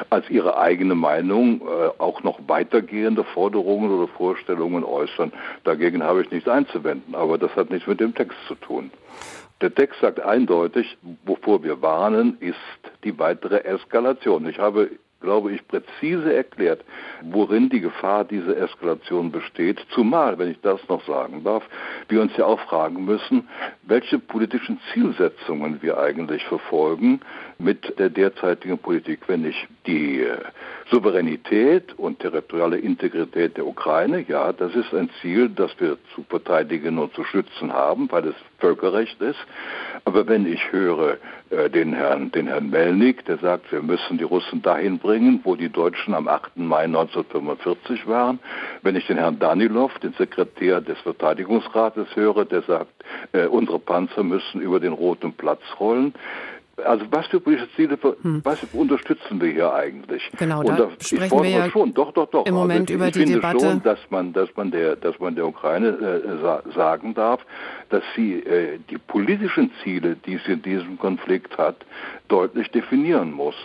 als 0.09 0.29
ihre 0.29 0.57
eigene 0.57 0.95
Meinung 0.95 1.61
äh, 1.61 2.01
auch 2.01 2.23
noch 2.23 2.39
weitergehende 2.47 3.23
Forderungen 3.23 3.91
oder 3.91 4.07
Vorstellungen 4.07 4.83
äußern, 4.83 5.31
dagegen 5.63 6.03
habe 6.03 6.23
ich 6.23 6.31
nichts 6.31 6.47
einzuwenden. 6.47 7.13
Aber 7.13 7.37
das 7.37 7.55
hat 7.55 7.69
nichts 7.69 7.87
mit 7.87 7.99
dem 7.99 8.15
Text 8.15 8.37
zu 8.47 8.55
tun. 8.55 8.89
Der 9.61 9.73
Text 9.73 10.01
sagt 10.01 10.19
eindeutig, 10.19 10.97
wovor 11.23 11.63
wir 11.63 11.81
warnen, 11.81 12.37
ist 12.41 12.57
die 13.03 13.17
weitere 13.17 13.63
Eskalation. 13.63 14.45
Ich 14.47 14.59
habe 14.59 14.89
glaube 15.23 15.53
ich, 15.53 15.67
präzise 15.67 16.33
erklärt, 16.33 16.83
worin 17.23 17.69
die 17.69 17.79
Gefahr 17.79 18.25
dieser 18.25 18.55
Eskalation 18.57 19.31
besteht. 19.31 19.79
Zumal, 19.89 20.37
wenn 20.37 20.51
ich 20.51 20.59
das 20.61 20.79
noch 20.89 21.03
sagen 21.07 21.43
darf, 21.43 21.63
wir 22.09 22.21
uns 22.21 22.35
ja 22.37 22.45
auch 22.45 22.59
fragen 22.59 23.05
müssen, 23.05 23.47
welche 23.83 24.19
politischen 24.19 24.79
Zielsetzungen 24.93 25.81
wir 25.81 25.97
eigentlich 25.97 26.43
verfolgen 26.45 27.21
mit 27.63 27.97
der 27.97 28.09
derzeitigen 28.09 28.77
Politik. 28.77 29.21
Wenn 29.27 29.45
ich 29.45 29.67
die 29.87 30.21
äh, 30.21 30.37
Souveränität 30.91 31.97
und 31.97 32.19
territoriale 32.19 32.77
Integrität 32.77 33.57
der 33.57 33.65
Ukraine, 33.65 34.25
ja, 34.27 34.51
das 34.53 34.75
ist 34.75 34.93
ein 34.93 35.09
Ziel, 35.21 35.49
das 35.49 35.71
wir 35.79 35.97
zu 36.13 36.23
verteidigen 36.29 36.97
und 36.99 37.13
zu 37.13 37.23
schützen 37.23 37.73
haben, 37.73 38.11
weil 38.11 38.27
es 38.27 38.35
Völkerrecht 38.59 39.21
ist. 39.21 39.39
Aber 40.05 40.27
wenn 40.27 40.45
ich 40.45 40.71
höre 40.71 41.17
äh, 41.49 41.69
den 41.69 41.93
Herrn, 41.93 42.31
den 42.31 42.47
Herrn 42.47 42.69
Melnik, 42.69 43.25
der 43.25 43.37
sagt, 43.37 43.71
wir 43.71 43.81
müssen 43.81 44.17
die 44.17 44.23
Russen 44.23 44.61
dahin 44.61 44.99
bringen, 44.99 45.41
wo 45.43 45.55
die 45.55 45.69
Deutschen 45.69 46.13
am 46.13 46.27
8. 46.27 46.57
Mai 46.57 46.83
1945 46.83 48.07
waren, 48.07 48.39
wenn 48.81 48.95
ich 48.95 49.07
den 49.07 49.17
Herrn 49.17 49.39
Danilov, 49.39 49.97
den 49.99 50.13
Sekretär 50.13 50.81
des 50.81 50.99
Verteidigungsrates 50.99 52.07
höre, 52.15 52.45
der 52.45 52.61
sagt, 52.63 52.91
äh, 53.31 53.45
unsere 53.45 53.79
Panzer 53.79 54.23
müssen 54.23 54.61
über 54.61 54.79
den 54.79 54.93
Roten 54.93 55.33
Platz 55.33 55.61
rollen, 55.79 56.13
Also 56.83 57.05
was 57.11 57.27
für 57.27 57.39
politische 57.39 57.69
Ziele 57.75 57.99
hm. 58.01 58.41
was 58.43 58.57
unterstützen 58.73 59.39
wir 59.39 59.51
hier 59.51 59.71
eigentlich? 59.73 60.27
Genau, 60.39 60.61
und 60.61 60.69
da, 60.69 60.75
da 60.75 60.89
sprechen 60.99 61.43
wir 61.43 61.49
ja 61.49 61.69
schon, 61.69 61.93
doch, 61.93 62.11
doch, 62.13 62.27
doch. 62.31 62.47
Im 62.47 62.55
Moment 62.55 62.89
also 62.89 62.93
über 62.95 63.07
ich 63.07 63.13
die 63.13 63.19
finde 63.19 63.35
Debatte. 63.35 63.59
Schon, 63.59 63.83
dass 63.83 63.99
man, 64.09 64.33
dass 64.33 64.49
man 64.55 64.71
der, 64.71 64.95
dass 64.95 65.19
man 65.19 65.35
der 65.35 65.45
Ukraine 65.45 65.89
äh, 65.89 66.73
sagen 66.73 67.13
darf, 67.13 67.41
dass 67.89 68.01
sie 68.15 68.39
äh, 68.39 68.79
die 68.89 68.97
politischen 68.97 69.71
Ziele, 69.83 70.15
die 70.15 70.39
sie 70.47 70.53
in 70.53 70.63
diesem 70.63 70.97
Konflikt 70.97 71.59
hat, 71.59 71.75
deutlich 72.27 72.71
definieren 72.71 73.31
muss. 73.31 73.55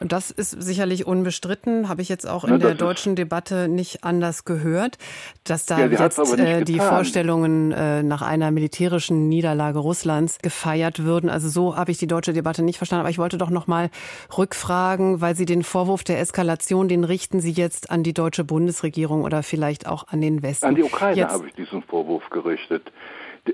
Das 0.00 0.30
ist 0.30 0.50
sicherlich 0.50 1.06
unbestritten, 1.06 1.88
habe 1.88 2.02
ich 2.02 2.08
jetzt 2.08 2.28
auch 2.28 2.44
in 2.44 2.52
ja, 2.52 2.58
der 2.58 2.74
deutschen 2.74 3.16
Debatte 3.16 3.68
nicht 3.68 4.04
anders 4.04 4.44
gehört, 4.44 4.98
dass 5.44 5.66
da 5.66 5.78
ja, 5.78 5.86
jetzt 5.86 6.18
äh, 6.38 6.64
die 6.64 6.78
Vorstellungen 6.78 7.72
äh, 7.72 8.02
nach 8.02 8.22
einer 8.22 8.50
militärischen 8.50 9.28
Niederlage 9.28 9.78
Russlands 9.78 10.38
gefeiert 10.38 11.04
würden. 11.04 11.28
Also 11.28 11.48
so 11.48 11.76
habe 11.76 11.90
ich 11.90 11.98
die 11.98 12.06
deutsche 12.06 12.32
Debatte 12.32 12.62
nicht 12.62 12.78
verstanden. 12.78 13.00
Aber 13.00 13.10
ich 13.10 13.18
wollte 13.18 13.38
doch 13.38 13.50
noch 13.50 13.66
mal 13.66 13.90
rückfragen, 14.36 15.20
weil 15.20 15.36
Sie 15.36 15.44
den 15.44 15.62
Vorwurf 15.62 16.04
der 16.04 16.20
Eskalation, 16.20 16.88
den 16.88 17.04
richten 17.04 17.40
Sie 17.40 17.52
jetzt 17.52 17.90
an 17.90 18.02
die 18.02 18.14
deutsche 18.14 18.44
Bundesregierung 18.44 19.22
oder 19.22 19.42
vielleicht 19.42 19.86
auch 19.86 20.08
an 20.08 20.20
den 20.20 20.42
Westen. 20.42 20.66
An 20.66 20.74
die 20.74 20.82
Ukraine 20.82 21.16
jetzt, 21.16 21.32
habe 21.32 21.46
ich 21.46 21.54
diesen 21.54 21.82
Vorwurf 21.82 22.28
gerichtet. 22.30 22.92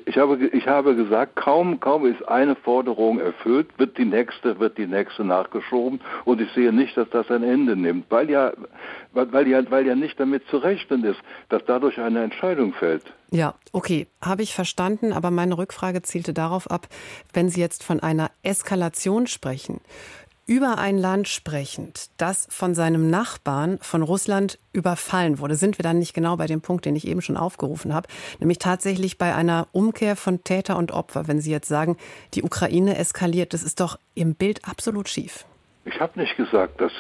Ich 0.05 0.19
habe, 0.19 0.49
ich 0.49 0.67
habe 0.69 0.95
gesagt, 0.95 1.37
kaum, 1.37 1.81
kaum 1.81 2.05
ist 2.05 2.27
eine 2.29 2.57
Forderung 2.57 3.21
erfüllt, 3.21 3.69
wird 3.79 3.97
die 3.97 4.05
nächste, 4.05 4.59
wird 4.61 4.77
die 4.77 4.87
nächste 4.87 5.25
nachgeschoben 5.25 6.01
und 6.27 6.43
ich 6.43 6.53
sehe 6.53 6.75
nicht, 6.75 6.95
dass 6.99 7.09
das 7.09 7.31
ein 7.31 7.43
Ende 7.43 7.75
nimmt, 7.75 8.05
weil 8.11 8.29
ja, 8.29 8.53
weil 9.13 9.49
ja, 9.49 9.63
weil 9.71 9.87
ja 9.87 9.95
nicht 9.95 10.21
damit 10.21 10.47
zu 10.49 10.59
rechnen 10.59 11.05
ist, 11.05 11.19
dass 11.49 11.65
dadurch 11.65 11.99
eine 11.99 12.23
Entscheidung 12.23 12.75
fällt. 12.75 13.05
Ja, 13.31 13.55
okay, 13.73 14.07
habe 14.21 14.43
ich 14.43 14.55
verstanden, 14.55 15.15
aber 15.15 15.31
meine 15.31 15.57
Rückfrage 15.57 16.03
zielte 16.03 16.35
darauf 16.35 16.71
ab, 16.71 16.87
wenn 17.33 17.49
Sie 17.49 17.61
jetzt 17.61 17.83
von 17.83 18.01
einer 18.01 18.31
Eskalation 18.43 19.27
sprechen, 19.27 19.81
über 20.49 20.79
ein 20.79 20.97
Land 20.97 21.29
sprechend, 21.29 22.09
das 22.17 22.47
von 22.49 22.75
seinem 22.75 23.11
Nachbarn, 23.11 23.79
von 23.83 24.01
Russland, 24.03 24.59
überfallen 24.73 25.39
wurde, 25.39 25.57
sind 25.57 25.79
wir 25.79 25.83
dann 25.83 25.99
nicht 25.99 26.15
genau 26.15 26.37
bei 26.37 26.47
dem 26.47 26.63
Punkt, 26.63 26.87
den 26.87 26.97
ich 26.97 27.07
eben 27.07 27.21
schon 27.21 27.37
aufgerufen 27.37 27.93
habe, 27.93 28.09
nämlich 28.41 28.59
tatsächlich 28.59 29.19
bei 29.19 29.35
einer 29.35 29.69
Umkehr 29.73 30.17
von 30.17 30.43
Täter 30.45 30.79
und 30.79 30.91
Opfer. 30.91 31.29
Wenn 31.29 31.41
Sie 31.41 31.51
jetzt 31.51 31.69
sagen, 31.69 31.99
die 32.33 32.43
Ukraine 32.43 32.97
eskaliert, 32.97 33.53
das 33.53 33.63
ist 33.63 33.79
doch 33.81 33.99
im 34.15 34.35
Bild 34.35 34.67
absolut 34.67 35.11
schief. 35.11 35.45
Ich 35.89 36.01
habe 36.01 36.21
nicht 36.21 36.37
gesagt, 36.37 36.81
dass, 36.81 36.93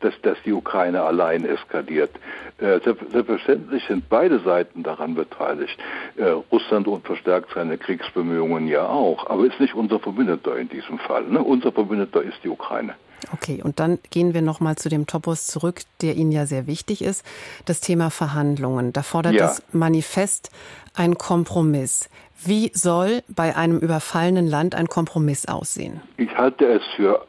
dass, 0.00 0.14
dass 0.22 0.38
die 0.44 0.52
Ukraine 0.52 1.02
allein 1.02 1.44
eskaliert. 1.44 2.10
Äh, 2.58 2.80
selbstverständlich 3.12 3.84
sind 3.86 4.08
beide 4.08 4.40
Seiten 4.40 4.82
daran 4.82 5.14
beteiligt. 5.14 5.76
Äh, 6.16 6.30
Russland 6.52 6.88
verstärkt 7.04 7.50
seine 7.54 7.76
Kriegsbemühungen 7.76 8.68
ja 8.68 8.86
auch, 8.86 9.28
aber 9.28 9.46
ist 9.46 9.60
nicht 9.60 9.74
unser 9.74 9.98
Verbündeter 9.98 10.56
in 10.56 10.68
diesem 10.68 10.98
Fall. 10.98 11.24
Ne? 11.24 11.42
Unser 11.42 11.72
Verbündeter 11.72 12.22
ist 12.22 12.38
die 12.44 12.48
Ukraine. 12.48 12.94
Okay, 13.32 13.60
und 13.62 13.80
dann 13.80 13.98
gehen 14.10 14.34
wir 14.34 14.42
noch 14.42 14.60
mal 14.60 14.76
zu 14.76 14.88
dem 14.88 15.06
Topos 15.06 15.46
zurück, 15.46 15.80
der 16.00 16.14
Ihnen 16.14 16.32
ja 16.32 16.46
sehr 16.46 16.66
wichtig 16.66 17.02
ist, 17.02 17.24
das 17.64 17.80
Thema 17.80 18.10
Verhandlungen. 18.10 18.92
Da 18.92 19.02
fordert 19.02 19.34
ja. 19.34 19.46
das 19.46 19.62
Manifest 19.72 20.50
ein 20.94 21.18
Kompromiss. 21.18 22.08
Wie 22.44 22.70
soll 22.74 23.22
bei 23.28 23.56
einem 23.56 23.78
überfallenen 23.78 24.46
Land 24.46 24.74
ein 24.74 24.86
Kompromiss 24.86 25.46
aussehen? 25.46 26.00
Ich 26.18 26.36
halte 26.36 26.66
es 26.66 26.82
für 26.94 27.26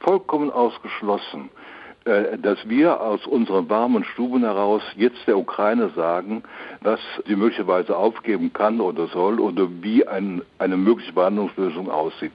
vollkommen 0.00 0.50
ausgeschlossen, 0.50 1.50
äh, 2.06 2.38
dass 2.38 2.58
wir 2.66 2.98
aus 2.98 3.26
unseren 3.26 3.68
warmen 3.68 4.04
Stuben 4.04 4.40
heraus 4.40 4.82
jetzt 4.96 5.18
der 5.26 5.36
Ukraine 5.36 5.90
sagen, 5.94 6.42
dass 6.82 7.00
sie 7.26 7.36
möglicherweise 7.36 7.94
aufgeben 7.94 8.54
kann 8.54 8.80
oder 8.80 9.06
soll 9.08 9.38
oder 9.38 9.68
wie 9.82 10.06
ein, 10.08 10.40
eine 10.58 10.78
mögliche 10.78 11.12
Behandlungslösung 11.12 11.90
aussieht. 11.90 12.32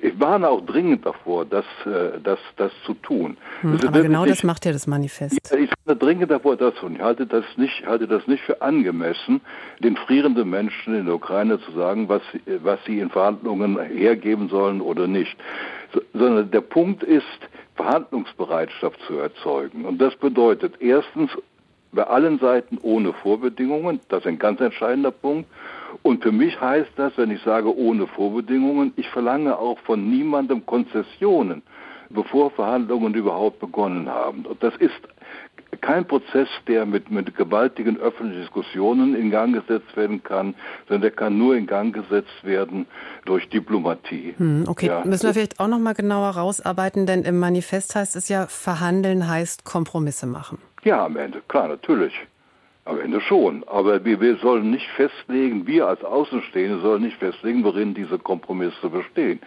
Ich 0.00 0.18
warne 0.18 0.48
auch 0.48 0.64
dringend 0.64 1.04
davor, 1.04 1.44
das, 1.44 1.66
äh, 1.84 2.18
das, 2.24 2.38
das 2.56 2.72
zu 2.86 2.94
tun. 2.94 3.36
Hm, 3.60 3.78
aber 3.86 4.00
genau 4.00 4.24
das 4.24 4.42
macht 4.42 4.64
ja 4.64 4.72
das 4.72 4.86
Manifest. 4.86 5.50
Ja, 5.52 5.58
ich 5.58 5.70
warne 5.84 5.98
dringend 5.98 6.30
davor, 6.30 6.56
das 6.56 6.74
zu 6.76 6.80
tun. 6.86 6.96
Ich 6.96 7.02
halte 7.02 7.26
das, 7.26 7.44
nicht, 7.56 7.86
halte 7.86 8.08
das 8.08 8.26
nicht 8.26 8.42
für 8.42 8.62
angemessen, 8.62 9.42
den 9.80 9.96
frierenden 9.96 10.48
Menschen 10.48 10.94
in 10.94 11.04
der 11.04 11.16
Ukraine 11.16 11.60
zu 11.60 11.72
sagen, 11.72 12.08
was, 12.08 12.22
was 12.62 12.78
sie 12.86 13.00
in 13.00 13.10
Verhandlungen 13.10 13.78
hergeben 13.78 14.48
sollen 14.48 14.80
oder 14.80 15.06
nicht 15.06 15.36
sondern 16.12 16.50
der 16.50 16.60
Punkt 16.60 17.02
ist, 17.02 17.26
Verhandlungsbereitschaft 17.76 19.00
zu 19.06 19.18
erzeugen. 19.18 19.84
Und 19.84 19.98
das 19.98 20.14
bedeutet 20.16 20.80
erstens 20.80 21.30
bei 21.92 22.04
allen 22.04 22.38
Seiten 22.38 22.78
ohne 22.82 23.12
Vorbedingungen, 23.12 24.00
das 24.08 24.20
ist 24.20 24.26
ein 24.26 24.38
ganz 24.38 24.60
entscheidender 24.60 25.10
Punkt. 25.10 25.48
Und 26.02 26.22
für 26.22 26.32
mich 26.32 26.58
heißt 26.60 26.90
das, 26.96 27.12
wenn 27.16 27.30
ich 27.30 27.42
sage 27.42 27.76
ohne 27.76 28.06
Vorbedingungen, 28.06 28.92
ich 28.96 29.08
verlange 29.08 29.58
auch 29.58 29.78
von 29.80 30.08
niemandem 30.10 30.64
Konzessionen, 30.64 31.62
bevor 32.08 32.50
Verhandlungen 32.50 33.14
überhaupt 33.14 33.60
begonnen 33.60 34.08
haben. 34.08 34.46
Und 34.46 34.62
das 34.62 34.74
ist 34.76 35.00
kein 35.80 36.06
Prozess, 36.06 36.48
der 36.66 36.84
mit, 36.86 37.10
mit 37.10 37.34
gewaltigen 37.36 37.98
öffentlichen 37.98 38.42
Diskussionen 38.42 39.14
in 39.14 39.30
Gang 39.30 39.54
gesetzt 39.54 39.96
werden 39.96 40.22
kann, 40.22 40.54
sondern 40.86 41.02
der 41.02 41.10
kann 41.10 41.38
nur 41.38 41.56
in 41.56 41.66
Gang 41.66 41.94
gesetzt 41.94 42.44
werden 42.44 42.86
durch 43.24 43.48
Diplomatie. 43.48 44.34
Hm, 44.36 44.64
okay, 44.68 44.86
ja. 44.86 45.04
müssen 45.04 45.26
wir 45.26 45.34
vielleicht 45.34 45.60
auch 45.60 45.68
noch 45.68 45.78
mal 45.78 45.94
genauer 45.94 46.30
rausarbeiten, 46.30 47.06
denn 47.06 47.22
im 47.22 47.38
Manifest 47.38 47.94
heißt 47.94 48.16
es 48.16 48.28
ja, 48.28 48.46
verhandeln 48.46 49.28
heißt 49.28 49.64
Kompromisse 49.64 50.26
machen. 50.26 50.58
Ja, 50.84 51.04
am 51.04 51.16
Ende, 51.16 51.42
klar, 51.48 51.68
natürlich. 51.68 52.12
Am 52.84 53.00
Ende 53.00 53.20
schon. 53.20 53.64
Aber 53.68 54.04
wir, 54.04 54.20
wir 54.20 54.36
sollen 54.38 54.72
nicht 54.72 54.88
festlegen, 54.96 55.66
wir 55.68 55.86
als 55.86 56.02
Außenstehende 56.02 56.80
sollen 56.80 57.02
nicht 57.02 57.16
festlegen, 57.16 57.62
worin 57.62 57.94
diese 57.94 58.18
Kompromisse 58.18 58.88
bestehen 58.88 59.40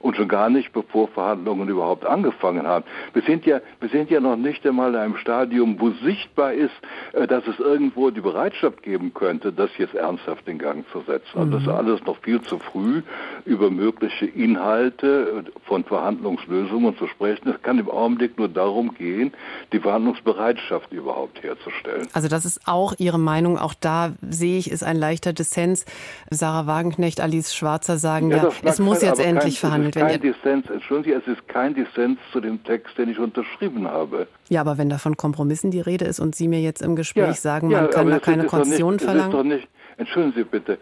und 0.00 0.16
schon 0.16 0.28
gar 0.28 0.48
nicht, 0.48 0.72
bevor 0.72 1.08
Verhandlungen 1.08 1.68
überhaupt 1.68 2.06
angefangen 2.06 2.66
haben. 2.66 2.84
Wir 3.12 3.22
sind 3.22 3.44
ja, 3.44 3.60
wir 3.80 3.88
sind 3.90 4.10
ja 4.10 4.20
noch 4.20 4.36
nicht 4.36 4.66
einmal 4.66 4.90
in 4.90 4.96
einem 4.96 5.16
Stadium, 5.16 5.78
wo 5.78 5.90
sichtbar 6.02 6.54
ist, 6.54 6.72
äh, 7.12 7.26
dass 7.26 7.46
es 7.46 7.58
irgendwo 7.58 8.10
die 8.10 8.22
Bereitschaft 8.22 8.82
geben 8.82 9.12
könnte, 9.12 9.52
das 9.52 9.70
jetzt 9.76 9.94
ernsthaft 9.94 10.48
in 10.48 10.58
Gang 10.58 10.86
zu 10.90 11.02
setzen. 11.02 11.38
Also 11.38 11.52
das 11.52 11.60
ist 11.62 11.68
mhm. 11.68 11.74
alles 11.74 12.04
noch 12.04 12.16
viel 12.22 12.40
zu 12.40 12.58
früh, 12.58 13.02
über 13.44 13.70
mögliche 13.70 14.24
Inhalte 14.24 15.44
von 15.66 15.84
Verhandlungslösungen 15.84 16.96
zu 16.96 17.06
sprechen. 17.06 17.50
Es 17.50 17.62
kann 17.62 17.78
im 17.78 17.90
Augenblick 17.90 18.38
nur 18.38 18.48
darum 18.48 18.94
gehen, 18.94 19.32
die 19.72 19.80
Verhandlungsbereitschaft 19.80 20.92
überhaupt 20.92 21.42
herzustellen. 21.42 22.08
Also 22.14 22.28
das 22.28 22.46
ist 22.46 22.66
auch 22.66 22.94
Ihre 22.96 23.18
Meinung. 23.18 23.58
Auch 23.58 23.74
da 23.78 24.12
sehe 24.22 24.58
ich, 24.58 24.70
ist 24.70 24.82
ein 24.82 24.96
leichter 24.96 25.34
Dissens. 25.34 25.84
Sarah 26.30 26.66
Wagenknecht, 26.66 27.20
Alice 27.20 27.54
Schwarzer 27.54 27.98
sagen 27.98 28.30
ja, 28.30 28.38
ja 28.38 28.50
es 28.62 28.78
muss 28.78 29.02
jetzt 29.02 29.20
endlich 29.20 29.60
verhandelt 29.60 29.89
ist 29.96 30.06
kein 30.06 30.20
Dissens, 30.20 30.70
entschuldigen 30.70 31.20
Sie, 31.24 31.32
es 31.32 31.38
ist 31.38 31.48
kein 31.48 31.74
Dissens 31.74 32.18
zu 32.32 32.40
dem 32.40 32.62
Text, 32.64 32.96
den 32.98 33.10
ich 33.10 33.18
unterschrieben 33.18 33.86
habe. 33.86 34.26
Ja, 34.48 34.60
aber 34.60 34.78
wenn 34.78 34.88
da 34.88 34.98
von 34.98 35.16
Kompromissen 35.16 35.70
die 35.70 35.80
Rede 35.80 36.04
ist 36.04 36.20
und 36.20 36.34
Sie 36.34 36.48
mir 36.48 36.60
jetzt 36.60 36.82
im 36.82 36.96
Gespräch 36.96 37.26
ja, 37.26 37.34
sagen, 37.34 37.68
man 37.68 37.84
ja, 37.84 37.88
kann 37.88 38.08
da 38.08 38.18
keine 38.18 38.44
Konzession 38.44 38.98
verlangen. 38.98 39.62
Entschuldigen 39.96 40.34
Sie 40.34 40.44
bitte, 40.44 40.78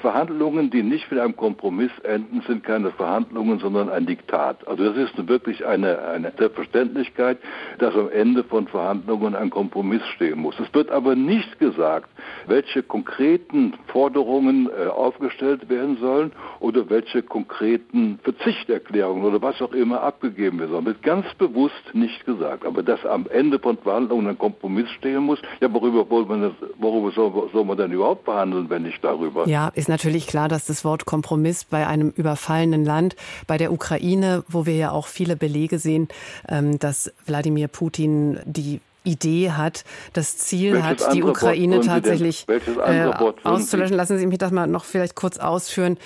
Verhandlungen, 0.00 0.70
die 0.70 0.82
nicht 0.82 1.10
mit 1.10 1.20
einem 1.20 1.36
Kompromiss 1.36 1.90
enden, 2.02 2.42
sind 2.46 2.62
keine 2.64 2.90
Verhandlungen, 2.92 3.58
sondern 3.58 3.88
ein 3.88 4.06
Diktat. 4.06 4.66
Also 4.68 4.84
das 4.84 4.96
ist 4.96 5.28
wirklich 5.28 5.66
eine, 5.66 5.98
eine 5.98 6.32
Selbstverständlichkeit, 6.36 7.38
dass 7.78 7.94
am 7.94 8.08
Ende 8.10 8.44
von 8.44 8.68
Verhandlungen 8.68 9.34
ein 9.34 9.50
Kompromiss 9.50 10.02
stehen 10.14 10.38
muss. 10.38 10.58
Es 10.60 10.72
wird 10.74 10.90
aber 10.90 11.16
nicht 11.16 11.58
gesagt, 11.58 12.08
welche 12.46 12.82
konkreten 12.82 13.74
Forderungen 13.86 14.68
äh, 14.68 14.86
aufgestellt 14.86 15.68
werden 15.68 15.96
sollen 15.98 16.32
oder 16.60 16.88
welche 16.88 17.22
konkreten 17.22 18.20
Verzichterklärungen 18.22 19.24
oder 19.24 19.42
was 19.42 19.60
auch 19.60 19.72
immer 19.72 20.02
abgegeben 20.02 20.58
werden 20.58 20.70
sollen. 20.70 20.86
Wird 20.86 21.02
ganz 21.02 21.26
bewusst 21.34 21.94
nicht 21.94 22.24
gesagt. 22.26 22.64
Aber 22.64 22.82
dass 22.82 23.04
am 23.04 23.26
Ende 23.28 23.58
von 23.58 23.76
Verhandlungen 23.78 24.28
ein 24.28 24.38
Kompromiss 24.38 24.88
stehen 24.90 25.24
muss, 25.24 25.40
ja, 25.60 25.72
worüber, 25.72 26.08
worüber 26.08 27.10
soll, 27.10 27.50
soll 27.52 27.64
man 27.64 27.76
denn 27.76 27.92
überhaupt 27.92 28.24
verhandeln, 28.24 28.70
wenn 28.70 28.82
nicht 28.82 29.02
darüber? 29.02 29.48
Ja, 29.48 29.63
ist 29.74 29.88
natürlich 29.88 30.26
klar, 30.26 30.48
dass 30.48 30.66
das 30.66 30.84
Wort 30.84 31.04
Kompromiss 31.04 31.64
bei 31.64 31.86
einem 31.86 32.10
überfallenen 32.10 32.84
Land, 32.84 33.16
bei 33.46 33.58
der 33.58 33.72
Ukraine, 33.72 34.44
wo 34.48 34.66
wir 34.66 34.76
ja 34.76 34.90
auch 34.90 35.06
viele 35.06 35.36
Belege 35.36 35.78
sehen, 35.78 36.08
ähm, 36.48 36.78
dass 36.78 37.12
Wladimir 37.26 37.68
Putin 37.68 38.40
die 38.44 38.80
Idee 39.04 39.50
hat, 39.50 39.84
das 40.14 40.38
Ziel 40.38 40.72
welches 40.72 41.06
hat, 41.06 41.14
die 41.14 41.22
Ukraine 41.22 41.80
tatsächlich 41.80 42.46
äh, 42.48 43.10
auszulöschen. 43.44 43.96
Lassen 43.96 44.18
Sie 44.18 44.26
mich 44.26 44.38
das 44.38 44.50
mal 44.50 44.66
noch 44.66 44.84
vielleicht 44.84 45.14
kurz 45.14 45.38
ausführen. 45.38 45.98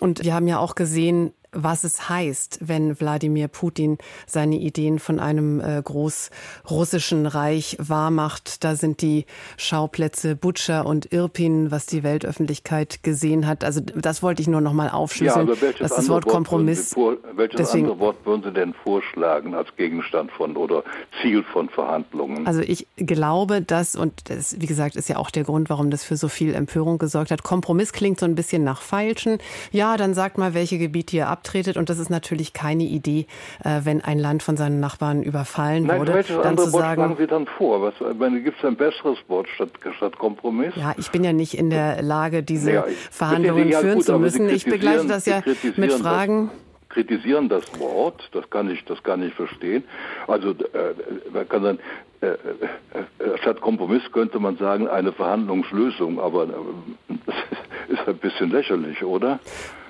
Und 0.00 0.24
wir 0.24 0.34
haben 0.34 0.46
ja 0.46 0.58
auch 0.58 0.76
gesehen, 0.76 1.32
was 1.54 1.84
es 1.84 2.08
heißt, 2.08 2.58
wenn 2.60 2.98
Wladimir 2.98 3.48
Putin 3.48 3.98
seine 4.26 4.56
Ideen 4.56 4.98
von 4.98 5.20
einem 5.20 5.60
äh, 5.60 5.80
großrussischen 5.82 7.26
Reich 7.26 7.76
wahrmacht. 7.80 8.64
Da 8.64 8.76
sind 8.76 9.02
die 9.02 9.26
Schauplätze 9.56 10.36
Butscha 10.36 10.82
und 10.82 11.12
Irpin, 11.12 11.70
was 11.70 11.86
die 11.86 12.02
Weltöffentlichkeit 12.02 13.02
gesehen 13.02 13.46
hat. 13.46 13.64
Also 13.64 13.80
das 13.80 14.22
wollte 14.22 14.42
ich 14.42 14.48
nur 14.48 14.60
noch 14.60 14.72
mal 14.72 14.90
aufschlüsseln. 14.90 15.48
Ja, 15.48 15.54
das 15.54 15.90
ist 15.92 15.98
das 15.98 16.08
Wort 16.08 16.26
Kompromiss. 16.26 16.92
Vor, 16.92 17.16
welches 17.34 17.58
Deswegen, 17.58 17.86
andere 17.86 18.00
Wort 18.00 18.16
würden 18.26 18.42
Sie 18.42 18.52
denn 18.52 18.74
vorschlagen 18.74 19.54
als 19.54 19.68
Gegenstand 19.76 20.30
von 20.32 20.56
oder 20.56 20.82
Ziel 21.22 21.44
von 21.52 21.68
Verhandlungen? 21.68 22.46
Also 22.46 22.60
ich 22.60 22.86
glaube, 22.96 23.62
dass, 23.62 23.96
und 23.96 24.28
das, 24.30 24.60
wie 24.60 24.66
gesagt, 24.66 24.96
ist 24.96 25.08
ja 25.08 25.16
auch 25.16 25.30
der 25.30 25.44
Grund, 25.44 25.70
warum 25.70 25.90
das 25.90 26.04
für 26.04 26.16
so 26.16 26.28
viel 26.28 26.54
Empörung 26.54 26.98
gesorgt 26.98 27.30
hat. 27.30 27.42
Kompromiss 27.42 27.92
klingt 27.92 28.18
so 28.18 28.26
ein 28.26 28.34
bisschen 28.34 28.64
nach 28.64 28.82
Feilschen. 28.82 29.38
Ja, 29.70 29.96
dann 29.96 30.14
sagt 30.14 30.38
mal, 30.38 30.54
welche 30.54 30.78
Gebiete 30.78 31.16
ihr 31.16 31.28
ab 31.28 31.43
abtretet. 31.44 31.76
Und 31.76 31.90
das 31.90 31.98
ist 31.98 32.10
natürlich 32.10 32.52
keine 32.52 32.84
Idee, 32.84 33.26
äh, 33.62 33.80
wenn 33.84 34.00
ein 34.02 34.18
Land 34.18 34.42
von 34.42 34.56
seinen 34.56 34.80
Nachbarn 34.80 35.22
überfallen 35.22 35.84
Nein, 35.84 36.00
wurde. 36.00 36.14
Welches 36.14 36.40
dann 36.40 36.56
zu 36.56 36.72
Wort 36.72 36.82
sagen, 36.82 37.02
schlagen 37.02 37.16
Sie 37.18 37.26
dann 37.26 37.46
vor? 37.46 37.82
Was, 37.82 37.94
gibt 37.98 38.58
es 38.58 38.64
ein 38.64 38.76
besseres 38.76 39.18
Wort 39.28 39.48
statt, 39.54 39.70
statt 39.96 40.18
Kompromiss? 40.18 40.72
Ja, 40.76 40.94
ich 40.96 41.10
bin 41.10 41.22
ja 41.24 41.32
nicht 41.32 41.54
in 41.54 41.70
der 41.70 42.02
Lage, 42.02 42.42
diese 42.42 42.72
ja, 42.72 42.84
Verhandlungen 43.10 43.68
ja, 43.68 43.80
führen 43.80 43.96
gut, 43.96 44.04
zu 44.04 44.18
müssen. 44.18 44.48
Ich 44.48 44.64
begleite 44.64 45.06
das 45.06 45.26
ja 45.26 45.42
mit 45.76 45.92
Fragen. 45.92 46.48
Das 46.48 46.64
kritisieren 46.88 47.48
das 47.48 47.64
Wort, 47.80 48.28
das 48.32 48.48
kann 48.50 48.70
ich, 48.70 48.84
das 48.84 49.02
kann 49.02 49.20
ich 49.22 49.34
verstehen. 49.34 49.82
Also 50.28 50.50
äh, 50.50 50.94
man 51.32 51.48
kann 51.48 51.62
dann 51.64 51.78
statt 53.40 53.60
Kompromiss 53.60 54.02
könnte 54.12 54.38
man 54.38 54.56
sagen 54.56 54.88
eine 54.88 55.12
Verhandlungslösung, 55.12 56.20
aber 56.20 56.44
äh, 56.44 56.48
das 57.26 57.34
ist 57.88 58.08
ein 58.08 58.16
bisschen 58.16 58.50
lächerlich, 58.50 59.04
oder? 59.04 59.38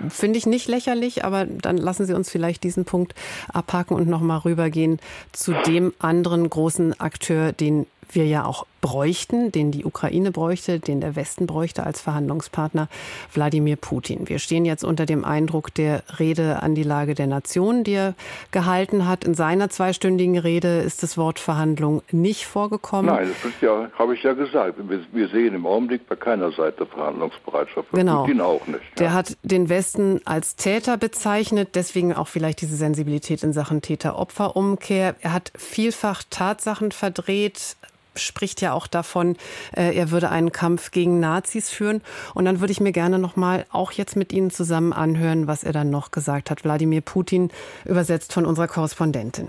Finde 0.08 0.38
ich 0.38 0.46
nicht 0.46 0.68
lächerlich, 0.68 1.24
aber 1.24 1.44
dann 1.46 1.76
lassen 1.76 2.06
Sie 2.06 2.14
uns 2.14 2.30
vielleicht 2.30 2.64
diesen 2.64 2.84
Punkt 2.84 3.14
abhaken 3.52 3.96
und 3.96 4.08
nochmal 4.08 4.38
rübergehen 4.38 4.98
zu 5.32 5.52
dem 5.66 5.92
anderen 5.98 6.50
großen 6.50 6.98
Akteur, 6.98 7.52
den 7.52 7.86
wir 8.14 8.26
ja 8.26 8.44
auch 8.44 8.66
bräuchten, 8.85 9.50
den 9.50 9.71
die 9.71 9.87
Ukraine 9.87 10.30
bräuchte, 10.30 10.78
den 10.78 11.00
der 11.00 11.16
Westen 11.16 11.47
bräuchte 11.47 11.85
als 11.85 12.02
Verhandlungspartner, 12.02 12.88
Wladimir 13.33 13.76
Putin. 13.76 14.28
Wir 14.28 14.38
stehen 14.38 14.66
jetzt 14.66 14.85
unter 14.85 15.06
dem 15.06 15.25
Eindruck 15.25 15.73
der 15.73 16.02
Rede 16.18 16.62
an 16.62 16.75
die 16.75 16.83
Lage 16.83 17.14
der 17.14 17.26
Nation, 17.26 17.83
die 17.83 17.94
er 17.94 18.14
gehalten 18.50 19.09
hat. 19.09 19.25
In 19.25 19.33
seiner 19.33 19.71
zweistündigen 19.71 20.37
Rede 20.37 20.80
ist 20.80 21.02
das 21.02 21.16
Wort 21.16 21.38
Verhandlung 21.38 22.02
nicht 22.12 22.44
vorgekommen. 22.44 23.06
Nein, 23.06 23.30
das 23.42 23.52
ist 23.52 23.62
ja, 23.62 23.88
habe 23.99 24.14
ich 24.14 24.23
ja 24.23 24.35
gesagt. 24.35 24.76
Wir, 24.87 25.00
wir, 25.12 25.28
sehen 25.28 25.54
im 25.54 25.66
Augenblick 25.66 26.06
bei 26.06 26.16
keiner 26.16 26.52
Seite 26.52 26.85
Verhandlungsbereitschaft. 26.85 27.88
Genau. 27.92 28.25
Putin 28.25 28.42
auch 28.42 28.66
nicht. 28.66 28.80
Ja. 28.80 28.97
Der 28.99 29.14
hat 29.14 29.38
den 29.42 29.71
Westen 29.71 30.21
als 30.26 30.56
Täter 30.56 30.99
bezeichnet, 30.99 31.71
deswegen 31.75 32.12
auch 32.12 32.28
vielleicht 32.28 32.61
diese 32.61 32.76
Sensibilität 32.76 33.42
in 33.42 33.54
Sachen 33.54 33.80
Täter-Opfer-Umkehr. 33.80 35.14
Er 35.23 35.33
hat 35.33 35.52
vielfach 35.56 36.23
Tatsachen 36.28 36.92
verdreht, 36.92 37.76
spricht 38.16 38.61
ja 38.61 38.73
auch 38.73 38.87
davon, 38.87 39.37
äh, 39.76 39.94
er 39.94 40.11
würde 40.11 40.30
einen 40.30 40.52
Kampf 40.52 40.90
gegen 40.90 41.21
Nazis 41.21 41.71
führen. 41.71 42.02
Und 42.35 42.44
dann 42.44 42.61
würde 42.61 42.73
ich 42.73 42.80
mir 42.80 42.92
gerne 42.92 43.18
noch 43.18 43.37
mal 43.37 43.66
auch 43.71 43.92
jetzt 43.92 44.16
mit 44.16 44.33
Ihnen 44.33 44.50
zusammen 44.50 44.92
anhören, 44.92 45.47
was 45.47 45.64
er 45.64 45.73
dann 45.73 45.90
noch 45.90 46.11
gesagt 46.11 46.50
hat. 46.50 46.64
Wladimir 46.64 47.00
Putin, 47.00 47.50
übersetzt 47.85 48.33
von 48.33 48.47
unserer 48.47 48.68
Korrespondentin. 48.68 49.49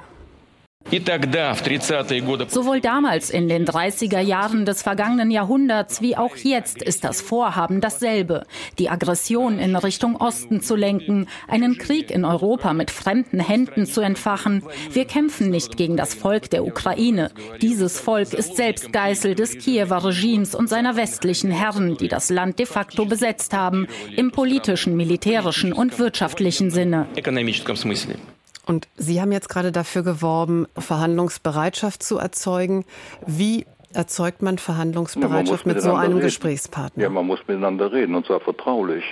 Sowohl 2.51 2.79
damals 2.79 3.31
in 3.31 3.49
den 3.49 3.65
30er 3.65 4.19
Jahren 4.19 4.65
des 4.65 4.83
vergangenen 4.83 5.31
Jahrhunderts 5.31 6.01
wie 6.01 6.15
auch 6.15 6.35
jetzt 6.35 6.83
ist 6.83 7.03
das 7.03 7.21
Vorhaben 7.21 7.81
dasselbe, 7.81 8.45
die 8.77 8.89
Aggression 8.91 9.57
in 9.57 9.75
Richtung 9.75 10.15
Osten 10.15 10.61
zu 10.61 10.75
lenken, 10.75 11.27
einen 11.47 11.79
Krieg 11.79 12.11
in 12.11 12.23
Europa 12.23 12.73
mit 12.73 12.91
fremden 12.91 13.39
Händen 13.39 13.87
zu 13.87 14.01
entfachen. 14.01 14.61
Wir 14.91 15.05
kämpfen 15.05 15.49
nicht 15.49 15.75
gegen 15.75 15.97
das 15.97 16.13
Volk 16.13 16.51
der 16.51 16.63
Ukraine. 16.65 17.31
Dieses 17.63 17.99
Volk 17.99 18.33
ist 18.33 18.55
selbst 18.55 18.93
Geißel 18.93 19.33
des 19.33 19.57
Kiewer 19.57 20.05
Regimes 20.05 20.53
und 20.53 20.69
seiner 20.69 20.95
westlichen 20.95 21.49
Herren, 21.49 21.97
die 21.97 22.09
das 22.09 22.29
Land 22.29 22.59
de 22.59 22.67
facto 22.67 23.05
besetzt 23.05 23.53
haben, 23.53 23.87
im 24.15 24.31
politischen, 24.31 24.95
militärischen 24.95 25.73
und 25.73 25.97
wirtschaftlichen 25.97 26.69
Sinne. 26.69 27.07
Und 28.65 28.87
Sie 28.95 29.21
haben 29.21 29.31
jetzt 29.31 29.49
gerade 29.49 29.71
dafür 29.71 30.03
geworben, 30.03 30.67
Verhandlungsbereitschaft 30.77 32.01
zu 32.01 32.17
erzeugen. 32.17 32.85
Wie 33.25 33.65
erzeugt 33.93 34.41
man 34.41 34.57
Verhandlungsbereitschaft 34.57 35.65
ja, 35.65 35.67
man 35.67 35.75
mit 35.75 35.83
so 35.83 35.93
einem 35.93 36.13
reden. 36.13 36.21
Gesprächspartner? 36.21 37.03
Ja, 37.03 37.09
man 37.09 37.25
muss 37.25 37.39
miteinander 37.47 37.91
reden 37.91 38.15
und 38.15 38.25
zwar 38.25 38.39
vertraulich. 38.39 39.03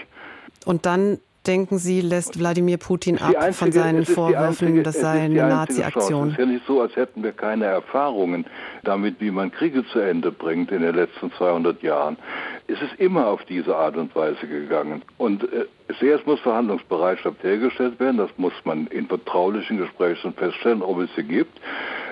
Und 0.66 0.86
dann 0.86 1.20
denken 1.48 1.78
Sie, 1.78 2.02
lässt 2.02 2.40
Wladimir 2.40 2.78
Putin 2.78 3.18
ab 3.18 3.36
einzige, 3.36 3.54
von 3.54 3.72
seinen 3.72 4.06
Vorwürfen, 4.06 4.68
einzige, 4.68 4.84
das 4.84 5.00
sei 5.00 5.22
eine 5.22 5.48
Nazi-Aktion? 5.48 6.28
Es 6.28 6.34
ist 6.34 6.40
ja 6.40 6.46
nicht 6.46 6.66
so, 6.66 6.82
als 6.82 6.96
hätten 6.96 7.24
wir 7.24 7.32
keine 7.32 7.66
Erfahrungen 7.66 8.46
damit, 8.84 9.20
wie 9.20 9.32
man 9.32 9.52
Kriege 9.52 9.86
zu 9.88 10.00
Ende 10.00 10.32
bringt 10.32 10.72
in 10.72 10.82
den 10.82 10.96
letzten 10.96 11.32
200 11.34 11.82
Jahren. 11.84 12.18
Es 12.68 12.82
ist 12.82 12.94
immer 13.00 13.28
auf 13.28 13.44
diese 13.46 13.76
Art 13.76 13.98
und 13.98 14.16
Weise 14.16 14.48
gegangen. 14.48 15.02
Und 15.18 15.44
äh, 15.44 15.66
zuerst 16.00 16.26
muss 16.26 16.40
Verhandlungsbereitschaft 16.40 17.44
hergestellt 17.44 18.00
werden. 18.00 18.18
Das 18.18 18.32
muss 18.38 18.54
man 18.64 18.88
in 18.88 19.08
vertraulichen 19.08 19.78
Gesprächen 19.78 20.34
feststellen, 20.34 20.82
ob 20.82 21.00
es 21.00 21.10
sie 21.16 21.24
gibt. 21.24 21.60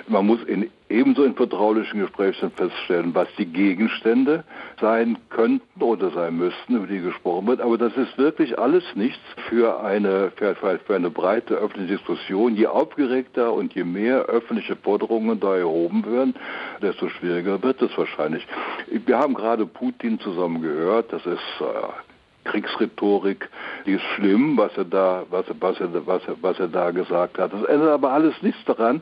Man 0.08 0.26
muss 0.26 0.44
in, 0.44 0.70
ebenso 0.90 1.24
in 1.24 1.36
vertraulichen 1.36 2.00
Gesprächen 2.02 2.52
feststellen, 2.52 3.14
was 3.16 3.28
die 3.38 3.46
Gegenstände 3.46 4.44
sein 4.80 5.18
könnten 5.30 5.82
oder 5.82 6.12
sein 6.12 6.38
müssten, 6.38 6.76
über 6.76 6.88
die 6.88 7.02
gesprochen 7.02 7.48
wird. 7.48 7.62
Aber 7.62 7.78
das 7.78 7.96
ist 7.96 8.18
wirklich 8.18 8.58
alles 8.60 8.84
nichts 8.96 9.22
für 9.50 9.84
eine, 9.84 10.32
für, 10.36 10.56
für 10.56 10.96
eine 10.96 11.10
breite 11.10 11.56
öffentliche 11.56 11.98
Diskussion. 11.98 12.56
Je 12.56 12.68
aufgeregter 12.68 13.54
und 13.54 13.74
je 13.74 13.84
mehr 13.84 14.24
öffentliche 14.26 14.76
Forderungen 14.76 15.40
da 15.40 15.58
erhoben 15.58 16.06
werden, 16.06 16.36
desto 16.82 17.10
schwieriger 17.10 17.62
wird 17.64 17.82
es 17.82 17.98
wahrscheinlich. 17.98 18.46
Wir 18.88 19.18
haben 19.18 19.34
gerade 19.34 19.66
Putin 19.66 20.20
zusammen 20.20 20.62
gehört. 20.62 21.12
Das 21.14 21.26
ist 21.26 21.40
äh, 21.62 22.11
Kriegsrhetorik, 22.44 23.50
die 23.86 23.94
ist 23.94 24.04
schlimm, 24.16 24.58
was 24.58 24.76
er 24.78 24.86
da, 24.86 25.26
was 25.30 25.48
er, 25.48 25.56
was 25.60 25.80
er, 25.80 26.08
was 26.08 26.28
er, 26.28 26.36
was 26.42 26.60
er 26.60 26.68
da 26.68 26.92
gesagt 26.92 27.38
hat. 27.38 27.54
Das 27.54 27.64
ändert 27.64 27.90
aber 27.90 28.12
alles 28.12 28.34
nichts 28.42 28.64
daran, 28.66 29.02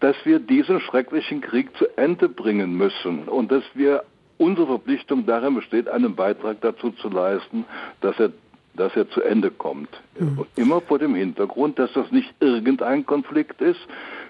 dass 0.00 0.16
wir 0.24 0.38
diesen 0.38 0.80
schrecklichen 0.80 1.40
Krieg 1.40 1.76
zu 1.76 1.86
Ende 1.96 2.28
bringen 2.28 2.76
müssen 2.76 3.24
und 3.24 3.52
dass 3.52 3.64
wir 3.74 4.02
unsere 4.38 4.66
Verpflichtung 4.66 5.26
darin 5.26 5.54
besteht, 5.54 5.88
einen 5.88 6.16
Beitrag 6.16 6.60
dazu 6.62 6.90
zu 6.90 7.08
leisten, 7.08 7.64
dass 8.00 8.18
er 8.18 8.32
dass 8.74 8.94
er 8.94 9.10
zu 9.10 9.20
Ende 9.20 9.50
kommt. 9.50 9.88
Mhm. 10.18 10.46
Immer 10.56 10.80
vor 10.80 10.98
dem 10.98 11.14
Hintergrund, 11.14 11.78
dass 11.78 11.92
das 11.92 12.10
nicht 12.12 12.32
irgendein 12.40 13.04
Konflikt 13.04 13.60
ist, 13.60 13.80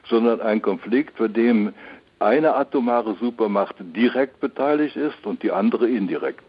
sondern 0.08 0.40
ein 0.40 0.62
Konflikt, 0.62 1.18
bei 1.18 1.28
dem 1.28 1.74
eine 2.18 2.54
atomare 2.54 3.16
Supermacht 3.20 3.76
direkt 3.78 4.40
beteiligt 4.40 4.96
ist 4.96 5.24
und 5.24 5.42
die 5.42 5.52
andere 5.52 5.88
indirekt. 5.88 6.42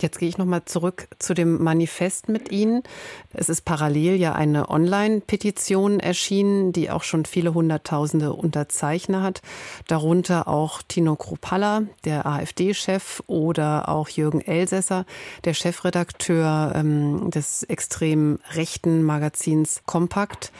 Jetzt 0.00 0.18
gehe 0.18 0.28
ich 0.28 0.38
noch 0.38 0.44
mal 0.44 0.64
zurück 0.64 1.06
zu 1.20 1.34
dem 1.34 1.62
Manifest 1.62 2.28
mit 2.28 2.50
Ihnen. 2.50 2.82
Es 3.32 3.48
ist 3.48 3.64
parallel 3.64 4.16
ja 4.16 4.32
eine 4.32 4.68
Online-Petition 4.68 6.00
erschienen, 6.00 6.72
die 6.72 6.90
auch 6.90 7.04
schon 7.04 7.26
viele 7.26 7.54
Hunderttausende 7.54 8.32
Unterzeichner 8.32 9.22
hat. 9.22 9.40
Darunter 9.86 10.48
auch 10.48 10.82
Tino 10.82 11.14
Kropalla, 11.14 11.82
der 12.04 12.26
AfD-Chef, 12.26 13.22
oder 13.28 13.88
auch 13.88 14.08
Jürgen 14.08 14.40
Elsässer, 14.40 15.06
der 15.44 15.54
Chefredakteur 15.54 16.72
ähm, 16.74 17.30
des 17.30 17.62
extrem 17.62 18.40
rechten 18.52 19.04
Magazins 19.04 19.82
Kompakt. 19.86 20.50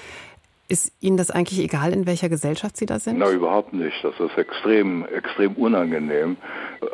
Ist 0.74 0.92
Ihnen 1.00 1.16
das 1.16 1.30
eigentlich 1.30 1.60
egal, 1.60 1.92
in 1.92 2.04
welcher 2.04 2.28
Gesellschaft 2.28 2.76
Sie 2.76 2.87
da 2.87 2.98
sind? 2.98 3.20
Na, 3.20 3.30
überhaupt 3.30 3.72
nicht. 3.72 3.94
Das 4.02 4.18
ist 4.18 4.37
extrem, 4.37 5.06
extrem 5.06 5.52
unangenehm. 5.52 6.37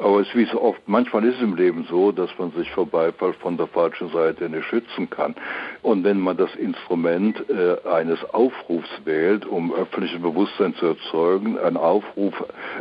Aber 0.03 0.21
es 0.21 0.29
ist 0.29 0.37
wie 0.37 0.45
so 0.45 0.61
oft, 0.61 0.83
manchmal 0.85 1.25
ist 1.25 1.37
es 1.37 1.41
im 1.41 1.57
Leben 1.57 1.87
so, 1.89 2.13
dass 2.13 2.29
man 2.37 2.53
sich 2.53 2.71
vor 2.73 2.85
Beifall 2.85 3.33
von 3.33 3.57
der 3.57 3.69
falschen 3.69 4.11
Seite 4.11 4.51
nicht 4.51 4.67
schützen 4.67 5.09
kann. 5.09 5.35
Und 5.81 6.05
wenn 6.05 6.21
man 6.21 6.37
das 6.37 6.55
Instrument 6.57 7.43
äh, 7.49 7.79
eines 7.89 8.23
Aufrufs 8.35 8.91
wählt, 9.07 9.47
um 9.47 9.73
öffentliches 9.73 10.21
Bewusstsein 10.21 10.75
zu 10.75 10.85
erzeugen, 10.85 11.59
ein 11.59 11.79
Aufruf, 11.79 12.35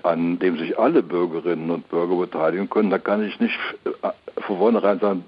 an 0.03 0.38
dem 0.39 0.59
sich 0.59 0.77
alle 0.77 1.01
Bürgerinnen 1.01 1.71
und 1.71 1.88
Bürger 1.88 2.17
beteiligen 2.17 2.69
können, 2.69 2.89
dann 2.89 3.01
kann 3.05 3.23
ich 3.23 3.39
nicht 3.39 3.57
äh, 3.85 4.41
von 4.41 4.57
vornherein 4.57 4.99
sagen, 4.99 5.23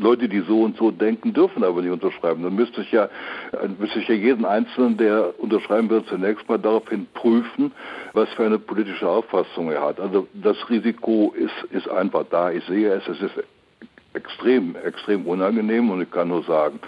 Leute, 0.00 0.28
die 0.28 0.40
so 0.40 0.62
und 0.62 0.76
so 0.76 0.90
denken, 0.90 1.32
dürfen 1.32 1.62
aber 1.62 1.82
nicht 1.82 1.92
unterschreiben. 1.92 2.42
Dann 2.42 2.54
müsste 2.54 2.80
ich 2.80 2.90
ja, 2.90 3.08
müsste 3.78 4.00
ich 4.00 4.08
ja 4.08 4.14
jeden 4.14 4.44
Einzelnen, 4.44 4.96
der 4.96 5.34
unterschreiben 5.38 5.90
wird, 5.90 6.06
zunächst 6.06 6.48
mal 6.48 6.58
daraufhin 6.58 7.06
prüfen, 7.14 7.72
was 8.12 8.28
für 8.30 8.44
eine 8.44 8.58
politische 8.58 9.08
Auffassung 9.08 9.70
er 9.70 9.82
hat. 9.82 10.00
Also 10.00 10.26
das 10.34 10.56
Risiko 10.68 11.34
ist, 11.36 11.72
ist 11.72 11.88
einfach 11.88 12.24
da. 12.30 12.50
Ich 12.50 12.64
sehe 12.64 12.92
es, 12.94 13.06
es 13.08 13.20
ist 13.20 13.34
extrem, 14.14 14.74
extrem 14.76 15.26
unangenehm 15.26 15.90
und 15.90 16.02
ich 16.02 16.10
kann 16.10 16.28
nur 16.28 16.42
sagen, 16.44 16.80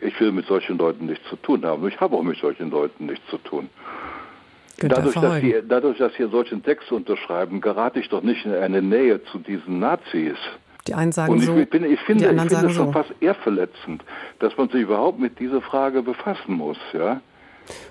ich 0.00 0.18
will 0.20 0.32
mit 0.32 0.46
solchen 0.46 0.78
Leuten 0.78 1.06
nichts 1.06 1.28
zu 1.28 1.36
tun 1.36 1.64
haben. 1.64 1.86
Ich 1.88 1.98
habe 2.00 2.16
auch 2.16 2.22
mit 2.22 2.38
solchen 2.38 2.70
Leuten 2.70 3.06
nichts 3.06 3.26
zu 3.30 3.38
tun. 3.38 3.68
Dadurch 4.80 5.14
dass, 5.14 5.40
die, 5.40 5.56
dadurch, 5.66 5.98
dass 5.98 6.14
sie 6.14 6.28
solchen 6.28 6.62
Text 6.62 6.92
unterschreiben, 6.92 7.60
gerate 7.60 7.98
ich 7.98 8.08
doch 8.08 8.22
nicht 8.22 8.46
in 8.46 8.54
eine 8.54 8.80
Nähe 8.80 9.24
zu 9.24 9.38
diesen 9.38 9.80
Nazis. 9.80 10.36
Die 10.86 10.94
einen 10.94 11.12
sagen 11.12 11.32
und 11.32 11.38
ich, 11.40 11.46
so, 11.46 11.54
bin, 11.54 11.84
ich 11.84 12.00
finde, 12.00 12.24
die 12.24 12.30
anderen 12.30 12.48
ich 12.48 12.54
finde 12.54 12.70
es 12.70 12.76
schon 12.76 12.86
so. 12.86 12.92
fast 12.92 13.12
ehrverletzend, 13.20 14.04
dass 14.38 14.56
man 14.56 14.68
sich 14.68 14.82
überhaupt 14.82 15.18
mit 15.18 15.38
dieser 15.38 15.60
Frage 15.60 16.02
befassen 16.02 16.54
muss, 16.54 16.78
ja. 16.92 17.20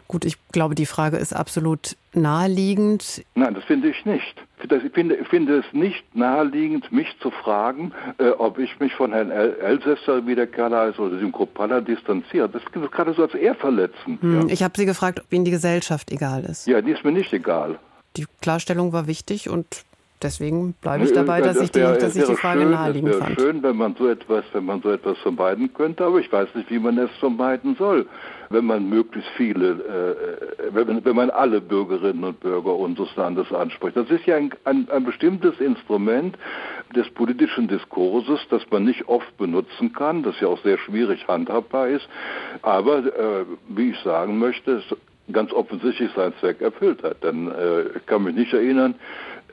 Gut, 0.08 0.26
ich 0.26 0.38
glaube, 0.52 0.76
die 0.76 0.86
Frage 0.86 1.18
ist 1.18 1.36
absolut 1.36 1.98
naheliegend. 2.14 3.24
Nein, 3.36 3.54
das 3.54 3.64
finde 3.66 3.90
ich 3.90 4.06
nicht. 4.06 4.36
Ich 4.64 4.92
finde, 4.94 5.16
ich 5.16 5.28
finde 5.28 5.60
es 5.60 5.66
nicht 5.74 6.16
naheliegend, 6.16 6.92
mich 6.92 7.08
zu 7.20 7.30
fragen, 7.30 7.92
äh, 8.18 8.30
ob 8.30 8.58
ich 8.58 8.80
mich 8.80 8.94
von 8.94 9.12
Herrn 9.12 9.30
El 9.30 9.54
Elsässer, 9.60 10.26
wie 10.26 10.34
der 10.34 10.48
Kerl 10.48 10.76
heißt, 10.76 11.00
oder 11.00 11.18
dem 11.18 11.32
Kropala 11.32 11.82
distanziere. 11.82 12.50
Das 12.50 12.64
ist 12.64 12.92
gerade 12.92 13.14
so 13.14 13.24
als 13.24 13.36
ehrverletzend. 13.36 14.22
Hm, 14.22 14.48
ja. 14.48 14.54
Ich 14.54 14.64
habe 14.64 14.74
Sie 14.76 14.86
gefragt, 14.86 15.20
ob 15.20 15.32
Ihnen 15.32 15.46
die 15.46 15.52
Gesellschaft 15.52 16.12
egal 16.12 16.46
ist. 16.46 16.68
Ja, 16.68 16.82
die 16.82 16.92
ist 16.92 17.04
mir 17.04 17.12
nicht 17.12 17.32
egal. 17.34 17.78
Die 18.16 18.26
Klarstellung 18.42 18.94
war 18.94 19.08
wichtig 19.08 19.50
und 19.50 19.84
Deswegen 20.20 20.74
bleibe 20.82 21.04
ich 21.04 21.14
dabei, 21.14 21.42
dass, 21.42 21.62
ich 21.62 21.70
die, 21.70 21.80
dass 21.80 22.16
ich 22.16 22.26
die 22.26 22.36
Frage 22.36 22.62
schön, 22.62 22.72
naheliegend 22.72 23.12
es 23.12 23.20
fand. 23.20 23.40
schön, 23.40 23.62
wenn 23.62 23.78
man 23.78 23.96
so 23.96 24.08
etwas, 24.08 24.44
wenn 24.52 24.66
man 24.66 24.82
so 24.82 24.90
etwas 24.90 25.16
vermeiden 25.20 25.72
könnte, 25.76 26.04
aber 26.04 26.20
ich 26.20 26.32
weiß 26.32 26.56
nicht, 26.56 26.72
wie 26.72 26.80
man 26.80 26.98
es 26.98 27.12
vermeiden 27.20 27.76
soll, 27.78 28.08
wenn 28.50 28.66
man 28.66 28.90
möglichst 28.90 29.30
viele, 29.38 29.70
äh, 29.70 30.74
wenn, 30.74 31.06
wenn 31.06 31.16
man 31.16 31.30
alle 31.30 31.62
Bürgerinnen 31.62 32.24
und 32.24 32.40
Bürger 32.40 32.76
unseres 32.76 33.16
Landes 33.16 33.52
anspricht. 33.54 33.96
Das 33.96 34.10
ist 34.10 34.26
ja 34.26 34.38
ein, 34.38 34.50
ein, 34.64 34.88
ein 34.90 35.04
bestimmtes 35.04 35.60
Instrument 35.60 36.36
des 36.96 37.08
politischen 37.12 37.68
Diskurses, 37.68 38.40
das 38.50 38.64
man 38.72 38.86
nicht 38.86 39.08
oft 39.08 39.38
benutzen 39.38 39.94
kann, 39.94 40.24
das 40.24 40.40
ja 40.40 40.48
auch 40.48 40.62
sehr 40.64 40.80
schwierig 40.80 41.28
handhabbar 41.28 41.90
ist, 41.90 42.10
aber 42.64 43.00
äh, 43.00 43.46
wie 43.70 43.92
ich 43.92 44.00
sagen 44.00 44.40
möchte, 44.40 44.82
ganz 45.32 45.52
offensichtlich 45.52 46.10
seinen 46.16 46.34
Zweck 46.40 46.62
erfüllt 46.62 47.04
hat. 47.04 47.24
Denn 47.24 47.52
äh, 47.52 47.98
ich 47.98 48.06
kann 48.06 48.24
mich 48.24 48.36
nicht 48.36 48.54
erinnern, 48.54 48.96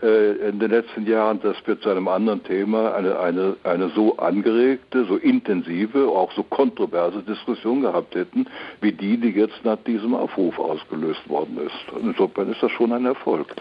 in 0.05 0.59
den 0.59 0.71
letzten 0.71 1.07
Jahren, 1.07 1.41
dass 1.41 1.57
wir 1.65 1.81
zu 1.81 1.89
einem 1.89 2.09
anderen 2.09 2.43
Thema 2.45 2.95
eine, 2.95 3.19
eine, 3.19 3.57
eine 3.65 3.89
so 3.91 4.17
angeregte, 4.19 5.07
so 5.07 5.17
intensive, 5.17 6.09
auch 6.09 6.31
so 6.33 6.43
kontroverse 6.43 7.23
Diskussion 7.23 7.81
gehabt 7.83 8.15
hätten, 8.15 8.47
wie 8.81 8.93
die, 8.93 9.17
die 9.17 9.31
jetzt 9.31 9.65
nach 9.65 9.79
diesem 9.87 10.15
Aufruf 10.15 10.59
ausgelöst 10.59 11.27
worden 11.29 11.59
ist. 11.59 11.93
Und 11.93 12.11
insofern 12.11 12.53
ist 12.53 12.63
das 12.63 12.71
schon 12.73 12.93
ein 12.93 13.07
Erfolg. 13.07 13.55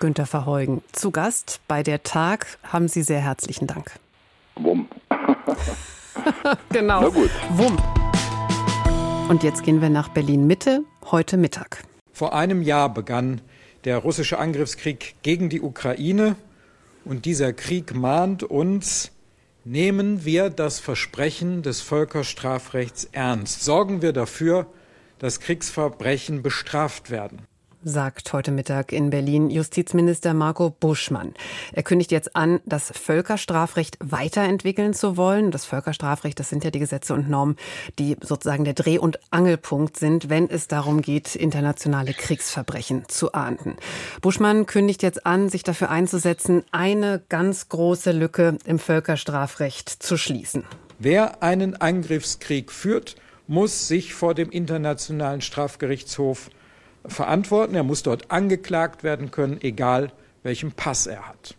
Günter 0.00 0.26
Verheugen, 0.26 0.82
zu 0.92 1.10
Gast 1.10 1.60
bei 1.68 1.82
der 1.82 2.02
Tag. 2.02 2.58
Haben 2.64 2.88
Sie 2.88 3.02
sehr 3.02 3.20
herzlichen 3.20 3.66
Dank. 3.66 3.92
Wumm. 4.56 4.88
genau. 6.72 7.02
Na 7.02 7.08
gut. 7.08 7.30
Wumm. 7.50 7.76
Und 9.28 9.42
jetzt 9.42 9.62
gehen 9.62 9.80
wir 9.80 9.90
nach 9.90 10.08
Berlin 10.08 10.46
Mitte, 10.46 10.84
heute 11.10 11.36
Mittag. 11.36 11.84
Vor 12.12 12.34
einem 12.34 12.62
Jahr 12.62 12.92
begann 12.92 13.40
der 13.84 13.98
russische 13.98 14.38
Angriffskrieg 14.38 15.14
gegen 15.22 15.48
die 15.48 15.60
Ukraine. 15.60 16.36
Und 17.04 17.24
dieser 17.24 17.52
Krieg 17.52 17.94
mahnt 17.94 18.42
uns, 18.42 19.10
nehmen 19.64 20.24
wir 20.24 20.50
das 20.50 20.80
Versprechen 20.80 21.62
des 21.62 21.80
Völkerstrafrechts 21.80 23.08
ernst. 23.12 23.64
Sorgen 23.64 24.02
wir 24.02 24.12
dafür, 24.12 24.66
dass 25.18 25.40
Kriegsverbrechen 25.40 26.42
bestraft 26.42 27.10
werden 27.10 27.46
sagt 27.84 28.32
heute 28.32 28.50
Mittag 28.50 28.92
in 28.92 29.10
Berlin 29.10 29.50
Justizminister 29.50 30.34
Marco 30.34 30.70
Buschmann. 30.70 31.34
Er 31.72 31.82
kündigt 31.82 32.12
jetzt 32.12 32.36
an, 32.36 32.60
das 32.64 32.90
Völkerstrafrecht 32.90 33.96
weiterentwickeln 34.00 34.94
zu 34.94 35.16
wollen. 35.16 35.50
Das 35.50 35.64
Völkerstrafrecht, 35.64 36.38
das 36.38 36.48
sind 36.48 36.64
ja 36.64 36.70
die 36.70 36.78
Gesetze 36.78 37.14
und 37.14 37.28
Normen, 37.28 37.56
die 37.98 38.16
sozusagen 38.20 38.64
der 38.64 38.74
Dreh- 38.74 38.98
und 38.98 39.18
Angelpunkt 39.30 39.96
sind, 39.96 40.28
wenn 40.28 40.48
es 40.48 40.68
darum 40.68 41.02
geht, 41.02 41.34
internationale 41.34 42.14
Kriegsverbrechen 42.14 43.04
zu 43.08 43.32
ahnden. 43.32 43.76
Buschmann 44.20 44.66
kündigt 44.66 45.02
jetzt 45.02 45.26
an, 45.26 45.48
sich 45.48 45.62
dafür 45.62 45.90
einzusetzen, 45.90 46.64
eine 46.70 47.22
ganz 47.28 47.68
große 47.68 48.12
Lücke 48.12 48.58
im 48.64 48.78
Völkerstrafrecht 48.78 49.88
zu 49.88 50.16
schließen. 50.16 50.64
Wer 50.98 51.42
einen 51.42 51.74
Angriffskrieg 51.74 52.70
führt, 52.70 53.16
muss 53.48 53.88
sich 53.88 54.14
vor 54.14 54.34
dem 54.34 54.50
Internationalen 54.50 55.40
Strafgerichtshof 55.40 56.48
verantworten. 57.06 57.74
Er 57.74 57.82
muss 57.82 58.02
dort 58.02 58.30
angeklagt 58.30 59.02
werden 59.02 59.30
können, 59.30 59.60
egal 59.60 60.12
welchen 60.42 60.72
Pass 60.72 61.06
er 61.06 61.28
hat. 61.28 61.54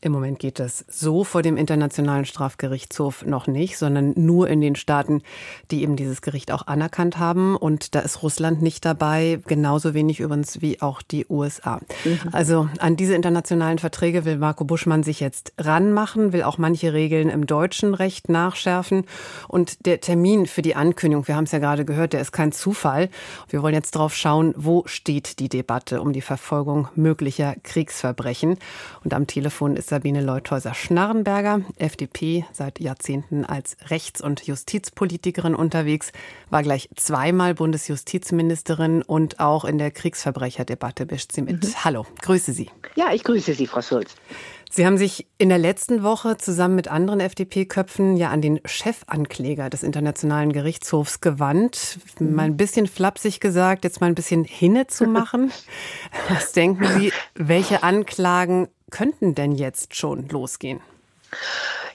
Im 0.00 0.12
Moment 0.12 0.38
geht 0.38 0.58
das 0.58 0.84
so 0.88 1.24
vor 1.24 1.42
dem 1.42 1.56
Internationalen 1.56 2.24
Strafgerichtshof 2.24 3.24
noch 3.24 3.46
nicht, 3.46 3.78
sondern 3.78 4.12
nur 4.16 4.48
in 4.48 4.60
den 4.60 4.76
Staaten, 4.76 5.22
die 5.70 5.82
eben 5.82 5.96
dieses 5.96 6.22
Gericht 6.22 6.52
auch 6.52 6.66
anerkannt 6.66 7.18
haben. 7.18 7.56
Und 7.56 7.94
da 7.94 8.00
ist 8.00 8.22
Russland 8.22 8.62
nicht 8.62 8.84
dabei, 8.84 9.40
genauso 9.46 9.94
wenig 9.94 10.20
übrigens 10.20 10.60
wie 10.60 10.80
auch 10.82 11.02
die 11.02 11.26
USA. 11.28 11.80
Mhm. 12.04 12.18
Also 12.32 12.68
an 12.78 12.96
diese 12.96 13.14
internationalen 13.14 13.78
Verträge 13.78 14.24
will 14.24 14.38
Marco 14.38 14.64
Buschmann 14.64 15.02
sich 15.02 15.20
jetzt 15.20 15.52
ranmachen, 15.58 16.32
will 16.32 16.42
auch 16.42 16.58
manche 16.58 16.92
Regeln 16.92 17.28
im 17.28 17.46
deutschen 17.46 17.94
Recht 17.94 18.28
nachschärfen. 18.28 19.04
Und 19.48 19.86
der 19.86 20.00
Termin 20.00 20.46
für 20.46 20.62
die 20.62 20.74
Ankündigung, 20.74 21.26
wir 21.28 21.36
haben 21.36 21.44
es 21.44 21.52
ja 21.52 21.58
gerade 21.58 21.84
gehört, 21.84 22.12
der 22.12 22.20
ist 22.20 22.32
kein 22.32 22.52
Zufall. 22.52 23.08
Wir 23.48 23.62
wollen 23.62 23.74
jetzt 23.74 23.92
drauf 23.92 24.14
schauen, 24.14 24.54
wo 24.56 24.82
steht 24.86 25.38
die 25.38 25.48
Debatte 25.48 26.00
um 26.00 26.12
die 26.12 26.20
Verfolgung 26.20 26.88
möglicher 26.94 27.54
Kriegsverbrechen. 27.62 28.58
Und 29.04 29.14
am 29.14 29.26
Telefon 29.26 29.76
ist 29.76 29.90
Sabine 29.96 30.20
Leuthäuser-Schnarrenberger, 30.20 31.62
FDP, 31.78 32.44
seit 32.52 32.80
Jahrzehnten 32.80 33.46
als 33.46 33.78
Rechts- 33.88 34.20
und 34.20 34.46
Justizpolitikerin 34.46 35.54
unterwegs, 35.54 36.12
war 36.50 36.62
gleich 36.62 36.90
zweimal 36.96 37.54
Bundesjustizministerin 37.54 39.00
und 39.00 39.40
auch 39.40 39.64
in 39.64 39.78
der 39.78 39.90
Kriegsverbrecherdebatte 39.90 41.06
bischt 41.06 41.32
sie 41.32 41.40
mit. 41.40 41.64
Mhm. 41.64 41.74
Hallo, 41.82 42.06
grüße 42.20 42.52
Sie. 42.52 42.68
Ja, 42.94 43.14
ich 43.14 43.24
grüße 43.24 43.54
Sie, 43.54 43.66
Frau 43.66 43.80
Schulz. 43.80 44.14
Sie 44.68 44.84
haben 44.84 44.98
sich 44.98 45.26
in 45.38 45.48
der 45.48 45.56
letzten 45.56 46.02
Woche 46.02 46.36
zusammen 46.36 46.74
mit 46.74 46.88
anderen 46.88 47.20
FDP-Köpfen 47.20 48.18
ja 48.18 48.28
an 48.28 48.42
den 48.42 48.60
Chefankläger 48.66 49.70
des 49.70 49.82
Internationalen 49.82 50.52
Gerichtshofs 50.52 51.22
gewandt. 51.22 51.98
Mhm. 52.18 52.34
Mal 52.34 52.42
ein 52.42 52.58
bisschen 52.58 52.86
flapsig 52.86 53.40
gesagt, 53.40 53.84
jetzt 53.84 54.02
mal 54.02 54.08
ein 54.08 54.14
bisschen 54.14 54.44
hinne 54.44 54.88
zu 54.88 55.06
machen. 55.06 55.52
Was 56.28 56.52
denken 56.52 56.84
Sie, 56.98 57.12
welche 57.34 57.82
Anklagen 57.82 58.68
könnten 58.90 59.34
denn 59.34 59.52
jetzt 59.52 59.96
schon 59.96 60.28
losgehen? 60.28 60.80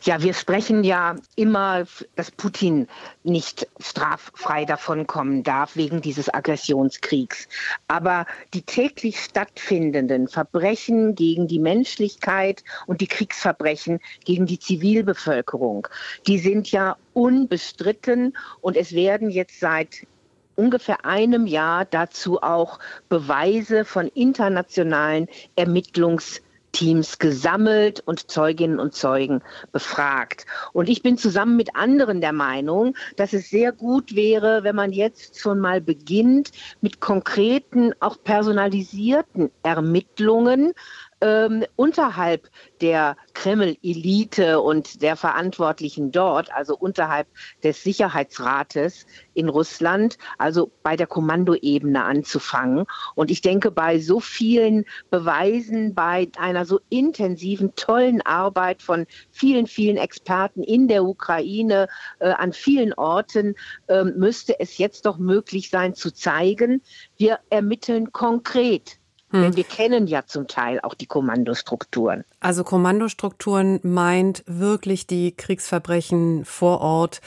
Ja, 0.04 0.24
wir 0.24 0.34
sprechen 0.34 0.84
ja 0.84 1.16
immer, 1.36 1.86
dass 2.16 2.32
Putin 2.32 2.88
nicht 3.24 3.68
straffrei 3.80 4.66
davonkommen 4.66 5.44
darf 5.44 5.76
wegen 5.76 6.02
dieses 6.02 6.34
Aggressionskriegs. 6.34 7.48
Aber 7.88 8.26
die 8.56 8.64
täglich 8.64 9.20
stattfindenden 9.20 10.28
Verbrechen 10.28 11.14
gegen 11.14 11.48
die 11.48 11.60
Menschlichkeit 11.60 12.64
und 12.88 13.00
die 13.00 13.08
Kriegsverbrechen 13.08 14.00
gegen 14.26 14.48
die 14.48 14.58
Zivilbevölkerung, 14.58 15.88
die 16.26 16.40
sind 16.40 16.72
ja 16.72 16.98
unbestritten 17.14 18.36
und 18.62 18.76
es 18.76 18.94
werden 18.94 19.30
jetzt 19.30 19.60
seit 19.60 20.08
ungefähr 20.56 21.06
einem 21.06 21.46
Jahr 21.46 21.86
dazu 21.86 22.42
auch 22.42 22.80
Beweise 23.08 23.86
von 23.86 24.08
internationalen 24.08 25.28
Ermittlungs 25.56 26.42
Teams 26.72 27.20
gesammelt 27.20 28.02
und 28.06 28.32
Zeuginnen 28.32 28.80
und 28.80 28.96
Zeugen 28.96 29.42
befragt. 29.72 30.46
Und 30.74 30.90
ich 30.90 31.02
bin 31.02 31.18
zusammen 31.18 31.58
mit 31.58 31.76
anderen 31.76 32.22
der 32.22 32.34
Meinung, 32.34 32.96
dass 33.16 33.34
es 33.34 33.50
sehr 33.50 33.72
gut 33.72 34.16
wäre, 34.16 34.64
wenn 34.64 34.76
man 34.76 34.92
jetzt 34.92 35.40
schon 35.40 35.60
mal 35.60 35.82
beginnt 35.82 36.52
mit 36.82 37.00
konkreten, 37.00 37.94
auch 38.00 38.18
personalisierten 38.24 39.52
Ermittlungen 39.64 40.74
ähm, 41.22 41.64
unterhalb 41.76 42.50
der 42.82 43.16
Kreml-Elite 43.34 44.60
und 44.60 45.02
der 45.02 45.16
Verantwortlichen 45.16 46.12
dort, 46.12 46.52
also 46.54 46.76
unterhalb 46.76 47.28
des 47.64 47.84
Sicherheitsrates 47.84 49.06
in 49.34 49.50
Russland, 49.50 50.18
also 50.38 50.72
bei 50.84 50.96
der 50.96 51.08
Kommandoebene 51.08 52.04
anzufangen. 52.04 52.86
Und 53.16 53.32
ich 53.32 53.42
denke, 53.42 53.72
bei 53.72 54.00
so 54.00 54.20
vielen 54.20 54.86
Beweisen, 55.10 55.94
bei 55.94 56.30
einer 56.38 56.66
so 56.66 56.80
intensiven, 56.90 57.76
tollen 57.76 58.22
Arbeit 58.22 58.82
von 58.82 59.06
vielen, 59.32 59.68
vielen 59.68 59.98
Experten 59.98 60.64
in 60.64 60.88
der 60.88 61.04
Ukraine, 61.04 61.88
äh, 62.20 62.30
an 62.30 62.54
vielen 62.54 62.94
Orten, 62.94 63.56
äh, 63.88 64.04
müsste 64.04 64.60
es 64.60 64.78
jetzt 64.78 65.06
doch 65.06 65.18
möglich 65.18 65.70
sein 65.70 65.94
zu 65.94 66.12
zeigen, 66.12 66.82
wir 67.18 67.40
ermitteln 67.50 68.12
konkret 68.12 69.01
hm. 69.32 69.41
Denn 69.41 69.56
wir 69.56 69.63
kennen 69.63 70.08
ja 70.08 70.26
zum 70.26 70.48
Teil 70.48 70.80
auch 70.82 70.94
die 70.94 71.06
Kommandostrukturen. 71.06 72.24
Also 72.39 72.63
Kommandostrukturen 72.63 73.80
meint 73.84 74.44
wirklich 74.46 75.08
die 75.08 75.36
Kriegsverbrechen 75.36 76.46
vor 76.46 76.82
Ort, 76.82 77.22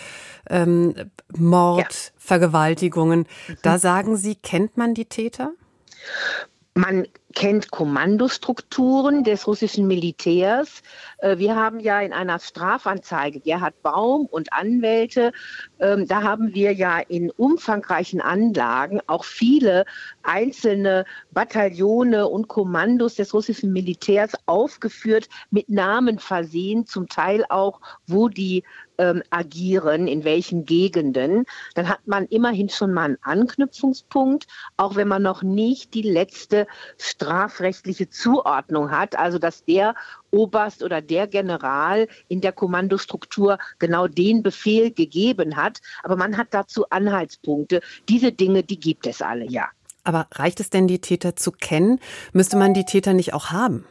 ähm, 0.49 0.95
Mord, 1.37 1.81
ja. 1.81 2.11
Vergewaltigungen. 2.19 3.21
Mhm. 3.21 3.57
Da 3.63 3.79
sagen 3.79 4.17
Sie, 4.17 4.35
kennt 4.35 4.77
man 4.77 4.95
die 4.95 5.07
Täter? 5.07 5.53
Man 6.75 7.07
kennt 7.35 7.71
Kommandostrukturen 7.71 9.25
des 9.25 9.47
russischen 9.47 9.87
Militärs. 9.87 10.83
Äh, 11.19 11.39
wir 11.39 11.57
haben 11.57 11.81
ja 11.81 12.01
in 12.01 12.13
einer 12.13 12.39
Strafanzeige 12.39 13.41
Gerhard 13.41 13.83
Baum 13.83 14.27
und 14.27 14.53
Anwälte, 14.53 15.33
ähm, 15.81 16.07
da 16.07 16.23
haben 16.23 16.55
wir 16.55 16.73
ja 16.73 16.99
in 16.99 17.31
umfangreichen 17.31 18.21
Anlagen 18.21 19.01
auch 19.07 19.25
viele 19.25 19.85
einzelne 20.23 21.05
Bataillone 21.33 22.29
und 22.29 22.49
Kommandos 22.49 23.17
des 23.17 23.35
russischen 23.35 23.73
Militärs 23.73 24.33
aufgeführt, 24.47 25.29
mit 25.51 25.69
Namen 25.69 26.19
versehen, 26.19 26.87
zum 26.87 27.09
Teil 27.09 27.45
auch, 27.49 27.81
wo 28.07 28.29
die 28.29 28.65
ähm, 28.99 29.23
agieren, 29.31 30.07
in 30.07 30.25
welchen 30.25 30.65
Gegenden, 30.65 31.45
dann 31.75 31.89
hat 31.89 32.07
man 32.07 32.27
immerhin 32.27 32.69
schon 32.69 32.93
mal 32.93 33.05
einen 33.05 33.19
Anknüpfungspunkt, 33.23 34.47
auch 34.77 34.97
wenn 34.97 35.09
man 35.09 35.23
noch 35.23 35.43
nicht 35.43 35.95
die 35.95 36.03
letzte 36.03 36.67
strafrechtliche 36.99 38.09
Zuordnung 38.09 38.91
hat, 38.91 39.17
also 39.17 39.39
dass 39.39 39.65
der 39.65 39.95
Oberst 40.31 40.83
oder 40.83 41.01
der 41.01 41.27
General 41.27 42.09
in 42.29 42.41
der 42.41 42.53
Kommandostruktur 42.53 43.59
genau 43.79 44.09
den 44.09 44.43
Befehl 44.43 44.91
gegeben 44.91 45.57
hat, 45.57 45.81
aber 46.03 46.17
man 46.17 46.37
hat 46.37 46.49
dazu 46.51 46.89
Anhaltspunkte. 46.91 47.81
Diese 48.09 48.33
Dinge, 48.33 48.63
die 48.63 48.79
gibt 48.79 49.07
es 49.07 49.23
alle, 49.23 49.47
ja. 49.47 49.69
Aber 50.03 50.27
reicht 50.33 50.61
es 50.61 50.71
denn, 50.71 50.87
die 50.87 51.01
Täter 51.01 51.35
zu 51.35 51.51
kennen? 51.51 51.99
Müsste 52.33 52.57
man 52.57 52.75
die 52.75 52.85
Täter 52.85 53.15
nicht 53.15 53.33
auch 53.33 53.51
haben? 53.51 53.87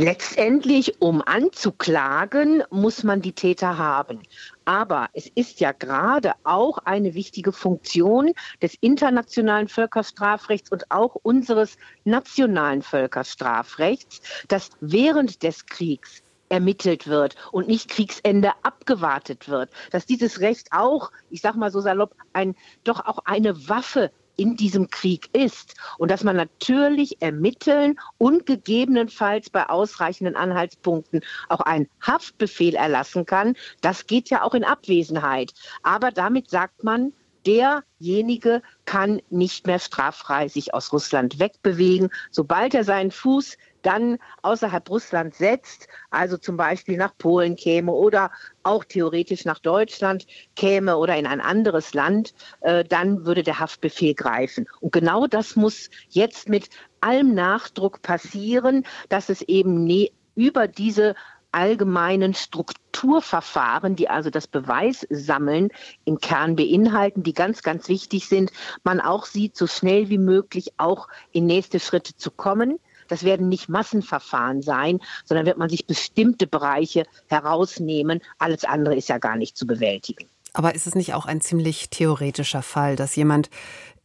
Letztendlich, 0.00 1.02
um 1.02 1.22
anzuklagen, 1.22 2.62
muss 2.70 3.02
man 3.02 3.20
die 3.20 3.32
Täter 3.32 3.78
haben. 3.78 4.22
Aber 4.64 5.08
es 5.12 5.26
ist 5.34 5.58
ja 5.58 5.72
gerade 5.72 6.34
auch 6.44 6.78
eine 6.78 7.14
wichtige 7.14 7.50
Funktion 7.50 8.32
des 8.62 8.76
internationalen 8.80 9.66
Völkerstrafrechts 9.66 10.70
und 10.70 10.88
auch 10.92 11.16
unseres 11.16 11.78
nationalen 12.04 12.82
Völkerstrafrechts, 12.82 14.20
dass 14.46 14.70
während 14.80 15.42
des 15.42 15.66
Kriegs 15.66 16.22
ermittelt 16.48 17.08
wird 17.08 17.34
und 17.50 17.66
nicht 17.66 17.88
Kriegsende 17.88 18.52
abgewartet 18.62 19.48
wird, 19.48 19.68
dass 19.90 20.06
dieses 20.06 20.38
Recht 20.38 20.68
auch, 20.70 21.10
ich 21.28 21.40
sage 21.40 21.58
mal 21.58 21.72
so 21.72 21.80
salopp, 21.80 22.14
ein 22.32 22.54
doch 22.84 23.04
auch 23.04 23.18
eine 23.24 23.68
Waffe 23.68 24.12
in 24.38 24.56
diesem 24.56 24.88
Krieg 24.88 25.28
ist 25.34 25.74
und 25.98 26.10
dass 26.10 26.24
man 26.24 26.36
natürlich 26.36 27.20
ermitteln 27.20 27.98
und 28.16 28.46
gegebenenfalls 28.46 29.50
bei 29.50 29.68
ausreichenden 29.68 30.36
Anhaltspunkten 30.36 31.20
auch 31.48 31.60
einen 31.60 31.88
Haftbefehl 32.00 32.74
erlassen 32.74 33.26
kann, 33.26 33.54
das 33.82 34.06
geht 34.06 34.30
ja 34.30 34.42
auch 34.42 34.54
in 34.54 34.64
Abwesenheit. 34.64 35.52
Aber 35.82 36.12
damit 36.12 36.48
sagt 36.48 36.84
man, 36.84 37.12
derjenige 37.46 38.62
kann 38.84 39.20
nicht 39.30 39.66
mehr 39.66 39.78
straffrei 39.78 40.48
sich 40.48 40.74
aus 40.74 40.92
Russland 40.92 41.38
wegbewegen. 41.38 42.10
Sobald 42.30 42.74
er 42.74 42.84
seinen 42.84 43.10
Fuß 43.10 43.56
dann 43.82 44.18
außerhalb 44.42 44.88
Russlands 44.90 45.38
setzt, 45.38 45.88
also 46.10 46.36
zum 46.36 46.56
Beispiel 46.56 46.96
nach 46.96 47.16
Polen 47.16 47.56
käme 47.56 47.92
oder 47.92 48.30
auch 48.62 48.84
theoretisch 48.84 49.44
nach 49.44 49.58
Deutschland 49.58 50.26
käme 50.56 50.96
oder 50.96 51.16
in 51.16 51.26
ein 51.26 51.40
anderes 51.40 51.94
Land, 51.94 52.34
äh, 52.60 52.84
dann 52.84 53.24
würde 53.24 53.42
der 53.42 53.58
Haftbefehl 53.58 54.14
greifen. 54.14 54.66
Und 54.80 54.92
genau 54.92 55.26
das 55.26 55.56
muss 55.56 55.90
jetzt 56.08 56.48
mit 56.48 56.68
allem 57.00 57.34
Nachdruck 57.34 58.02
passieren, 58.02 58.84
dass 59.08 59.28
es 59.28 59.42
eben 59.42 59.84
ne 59.84 60.10
über 60.34 60.68
diese 60.68 61.16
allgemeinen 61.52 62.34
Strukturverfahren, 62.34 63.96
die 63.96 64.08
also 64.08 64.30
das 64.30 64.46
Beweissammeln 64.46 65.70
im 66.04 66.18
Kern 66.20 66.56
beinhalten, 66.56 67.22
die 67.22 67.32
ganz, 67.32 67.62
ganz 67.62 67.88
wichtig 67.88 68.28
sind, 68.28 68.52
man 68.84 69.00
auch 69.00 69.24
sieht, 69.24 69.56
so 69.56 69.66
schnell 69.66 70.08
wie 70.08 70.18
möglich 70.18 70.72
auch 70.76 71.08
in 71.32 71.46
nächste 71.46 71.80
Schritte 71.80 72.16
zu 72.16 72.30
kommen. 72.30 72.78
Das 73.08 73.24
werden 73.24 73.48
nicht 73.48 73.68
Massenverfahren 73.68 74.62
sein, 74.62 75.00
sondern 75.24 75.46
wird 75.46 75.58
man 75.58 75.68
sich 75.68 75.86
bestimmte 75.86 76.46
Bereiche 76.46 77.04
herausnehmen. 77.28 78.20
Alles 78.38 78.64
andere 78.64 78.94
ist 78.96 79.08
ja 79.08 79.18
gar 79.18 79.36
nicht 79.36 79.56
zu 79.56 79.66
bewältigen. 79.66 80.26
Aber 80.54 80.74
ist 80.74 80.86
es 80.86 80.94
nicht 80.94 81.14
auch 81.14 81.26
ein 81.26 81.40
ziemlich 81.40 81.90
theoretischer 81.90 82.62
Fall, 82.62 82.96
dass 82.96 83.16
jemand 83.16 83.50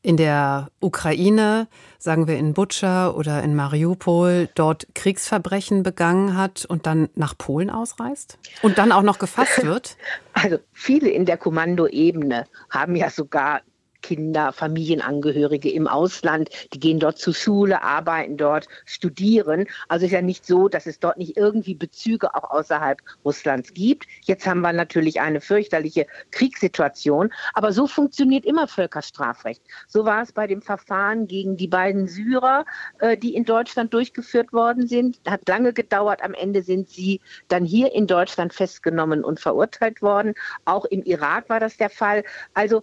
in 0.03 0.17
der 0.17 0.69
Ukraine, 0.81 1.67
sagen 1.97 2.27
wir 2.27 2.37
in 2.37 2.53
Butscha 2.53 3.09
oder 3.09 3.41
in 3.41 3.55
Mariupol, 3.55 4.49
dort 4.53 4.85
Kriegsverbrechen 4.93 5.81
begangen 5.81 6.37
hat 6.37 6.65
und 6.65 6.85
dann 6.85 7.09
nach 7.15 7.37
Polen 7.37 7.69
ausreist 7.69 8.37
und 8.61 8.77
dann 8.77 8.91
auch 8.91 9.01
noch 9.01 9.17
gefasst 9.17 9.63
wird? 9.65 9.95
Also 10.33 10.57
viele 10.73 11.09
in 11.09 11.25
der 11.25 11.37
Kommandoebene 11.37 12.45
haben 12.69 12.97
ja 12.97 13.09
sogar 13.09 13.61
Kinder, 14.03 14.51
Familienangehörige 14.51 15.71
im 15.71 15.87
Ausland, 15.87 16.49
die 16.73 16.79
gehen 16.79 16.99
dort 16.99 17.17
zur 17.17 17.33
Schule, 17.33 17.81
arbeiten 17.81 18.37
dort, 18.37 18.67
studieren. 18.85 19.65
Also 19.87 20.05
ist 20.05 20.11
ja 20.11 20.21
nicht 20.21 20.45
so, 20.45 20.67
dass 20.67 20.85
es 20.85 20.99
dort 20.99 21.17
nicht 21.17 21.37
irgendwie 21.37 21.73
Bezüge 21.73 22.35
auch 22.35 22.51
außerhalb 22.51 23.01
Russlands 23.25 23.73
gibt. 23.73 24.05
Jetzt 24.21 24.45
haben 24.45 24.61
wir 24.61 24.73
natürlich 24.73 25.19
eine 25.21 25.41
fürchterliche 25.41 26.05
Kriegssituation, 26.29 27.31
aber 27.53 27.71
so 27.71 27.87
funktioniert 27.87 28.45
immer 28.45 28.67
Völkerstrafrecht. 28.67 29.63
So 29.87 30.05
war 30.05 30.21
es 30.21 30.31
bei 30.31 30.45
dem 30.45 30.61
Verfahren 30.61 31.27
gegen 31.27 31.57
die 31.57 31.67
beiden 31.67 32.07
Syrer, 32.07 32.65
äh, 32.99 33.17
die 33.17 33.33
in 33.33 33.45
Deutschland 33.45 33.93
durchgeführt 33.93 34.53
worden 34.53 34.87
sind. 34.87 35.19
Hat 35.25 35.47
lange 35.47 35.73
gedauert. 35.73 36.21
Am 36.21 36.33
Ende 36.33 36.61
sind 36.61 36.89
sie 36.89 37.21
dann 37.47 37.65
hier 37.65 37.93
in 37.93 38.05
Deutschland 38.05 38.53
festgenommen 38.53 39.23
und 39.23 39.39
verurteilt 39.39 40.01
worden. 40.01 40.33
Auch 40.65 40.85
im 40.85 41.03
Irak 41.03 41.49
war 41.49 41.59
das 41.59 41.77
der 41.77 41.89
Fall. 41.89 42.23
Also 42.53 42.81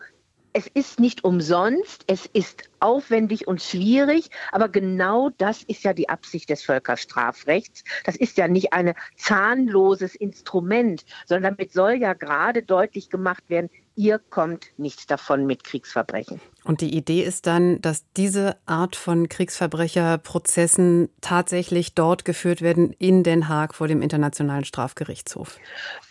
es 0.53 0.67
ist 0.67 1.01
nicht 1.01 1.25
umsonst, 1.25 2.05
es 2.07 2.27
ist 2.27 2.65
aufwendig 2.81 3.47
und 3.47 3.63
schwierig, 3.63 4.31
aber 4.53 4.69
genau 4.69 5.31
das 5.39 5.63
ist 5.63 5.85
ja 5.85 5.93
die 5.93 6.09
Absicht 6.09 6.51
des 6.51 6.63
Völkerstrafrechts. 6.63 7.85
Das 8.05 8.17
ist 8.17 8.37
ja 8.39 8.49
nicht 8.49 8.73
ein 8.73 8.95
zahnloses 9.17 10.15
Instrument, 10.15 11.05
sondern 11.27 11.55
damit 11.55 11.73
soll 11.73 11.93
ja 11.95 12.15
gerade 12.15 12.63
deutlich 12.63 13.11
gemacht 13.11 13.45
werden, 13.49 13.71
ihr 13.97 14.19
kommt 14.19 14.69
nicht 14.79 15.11
davon 15.11 15.47
mit 15.47 15.63
Kriegsverbrechen. 15.63 16.41
Und 16.65 16.81
die 16.81 16.95
Idee 16.97 17.23
ist 17.23 17.47
dann, 17.47 17.81
dass 17.83 18.05
diese 18.17 18.57
Art 18.65 18.97
von 18.97 19.29
Kriegsverbrecherprozessen 19.29 21.11
tatsächlich 21.21 21.95
dort 21.95 22.25
geführt 22.25 22.63
werden, 22.63 22.95
in 22.99 23.23
Den 23.23 23.49
Haag 23.49 23.75
vor 23.75 23.89
dem 23.89 24.01
Internationalen 24.01 24.65
Strafgerichtshof. 24.65 25.59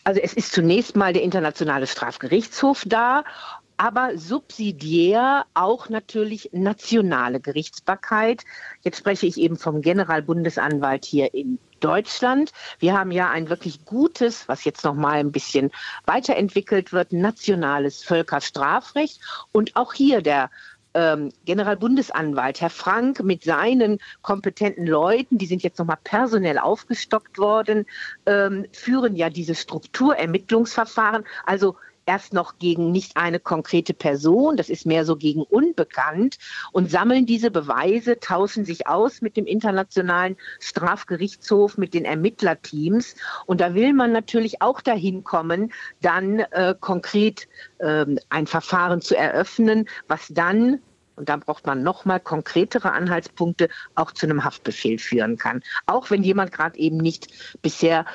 Also 0.03 0.21
es 0.21 0.33
ist 0.33 0.51
zunächst 0.51 0.95
mal 0.95 1.13
der 1.13 1.23
Internationale 1.23 1.87
Strafgerichtshof 1.87 2.83
da 2.85 3.23
aber 3.79 4.17
subsidiär 4.17 5.45
auch 5.53 5.87
natürlich 5.87 6.49
nationale 6.51 7.39
Gerichtsbarkeit. 7.39 8.43
Jetzt 8.81 8.97
spreche 8.97 9.25
ich 9.25 9.37
eben 9.37 9.55
vom 9.55 9.81
Generalbundesanwalt 9.81 11.05
hier 11.05 11.33
in 11.33 11.59
Deutschland. 11.79 12.51
Wir 12.79 12.99
haben 12.99 13.11
ja 13.11 13.29
ein 13.29 13.49
wirklich 13.49 13.85
gutes, 13.85 14.49
was 14.49 14.65
jetzt 14.65 14.83
noch 14.83 14.95
mal 14.95 15.19
ein 15.19 15.31
bisschen 15.31 15.71
weiterentwickelt 16.05 16.91
wird, 16.91 17.13
nationales 17.13 18.03
Völkerstrafrecht 18.03 19.21
und 19.53 19.77
auch 19.77 19.93
hier 19.93 20.21
der 20.21 20.49
ähm, 20.93 21.31
Generalbundesanwalt 21.45 22.59
Herr 22.59 22.69
Frank 22.69 23.23
mit 23.23 23.45
seinen 23.45 23.99
kompetenten 24.21 24.87
Leuten, 24.87 25.37
die 25.37 25.45
sind 25.45 25.63
jetzt 25.63 25.79
nochmal 25.79 25.99
personell 26.03 26.57
aufgestockt 26.57 27.37
worden, 27.37 27.85
ähm, 28.25 28.65
führen 28.73 29.15
ja 29.15 29.29
diese 29.29 29.55
Strukturermittlungsverfahren. 29.55 31.23
Also 31.45 31.77
erst 32.09 32.33
noch 32.33 32.57
gegen 32.57 32.91
nicht 32.91 33.17
eine 33.17 33.39
konkrete 33.39 33.93
Person, 33.93 34.57
das 34.57 34.69
ist 34.69 34.87
mehr 34.87 35.05
so 35.05 35.15
gegen 35.15 35.43
unbekannt 35.43 36.39
und 36.71 36.89
sammeln 36.89 37.27
diese 37.27 37.51
Beweise, 37.51 38.19
tauschen 38.19 38.65
sich 38.65 38.87
aus 38.87 39.21
mit 39.21 39.37
dem 39.37 39.45
Internationalen 39.45 40.35
Strafgerichtshof, 40.59 41.77
mit 41.77 41.93
den 41.93 42.05
Ermittlerteams. 42.05 43.13
Und 43.45 43.61
da 43.61 43.75
will 43.75 43.93
man 43.93 44.11
natürlich 44.11 44.59
auch 44.59 44.81
dahin 44.81 45.23
kommen, 45.23 45.71
dann 46.01 46.39
äh, 46.39 46.73
konkret 46.79 47.47
äh, 47.77 48.07
ein 48.29 48.47
Verfahren 48.47 49.01
zu 49.01 49.15
eröffnen, 49.15 49.87
was 50.07 50.29
dann 50.29 50.81
und 51.15 51.27
da 51.27 51.35
braucht 51.35 51.67
man 51.67 51.83
nochmal 51.83 52.21
konkretere 52.21 52.93
Anhaltspunkte, 52.93 53.67
auch 53.93 54.13
zu 54.13 54.25
einem 54.25 54.45
Haftbefehl 54.45 54.97
führen 54.97 55.37
kann. 55.37 55.61
Auch 55.85 56.09
wenn 56.09 56.23
jemand 56.23 56.53
gerade 56.53 56.79
eben 56.79 56.95
nicht 56.95 57.61
bisher 57.61 58.05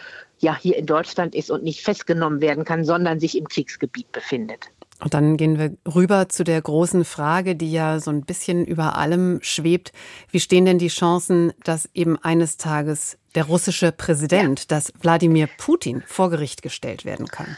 ja 0.45 0.57
hier 0.57 0.77
in 0.77 0.87
Deutschland 0.87 1.35
ist 1.35 1.51
und 1.51 1.65
nicht 1.65 1.83
festgenommen 1.83 2.41
werden 2.41 2.65
kann, 2.65 2.85
sondern 2.85 3.19
sich 3.19 3.37
im 3.37 3.49
Kriegsgebiet 3.49 4.13
befindet. 4.13 4.71
Und 5.03 5.13
dann 5.13 5.37
gehen 5.37 5.59
wir 5.59 5.77
rüber 5.93 6.29
zu 6.29 6.45
der 6.45 6.63
großen 6.63 7.05
Frage, 7.05 7.57
die 7.57 7.73
ja 7.73 7.99
so 7.99 8.11
ein 8.11 8.23
bisschen 8.23 8.65
über 8.65 8.97
allem 8.97 9.41
schwebt. 9.43 9.93
Wie 10.31 10.39
stehen 10.39 10.65
denn 10.65 10.79
die 10.79 10.89
Chancen, 10.89 11.53
dass 11.65 11.89
eben 11.95 12.17
eines 12.23 12.57
Tages 12.57 13.19
der 13.35 13.45
russische 13.45 13.91
Präsident, 13.91 14.61
ja. 14.61 14.67
dass 14.69 14.93
Wladimir 15.01 15.49
Putin 15.59 16.05
vor 16.07 16.31
Gericht 16.31 16.63
gestellt 16.63 17.05
werden 17.05 17.27
kann? 17.27 17.57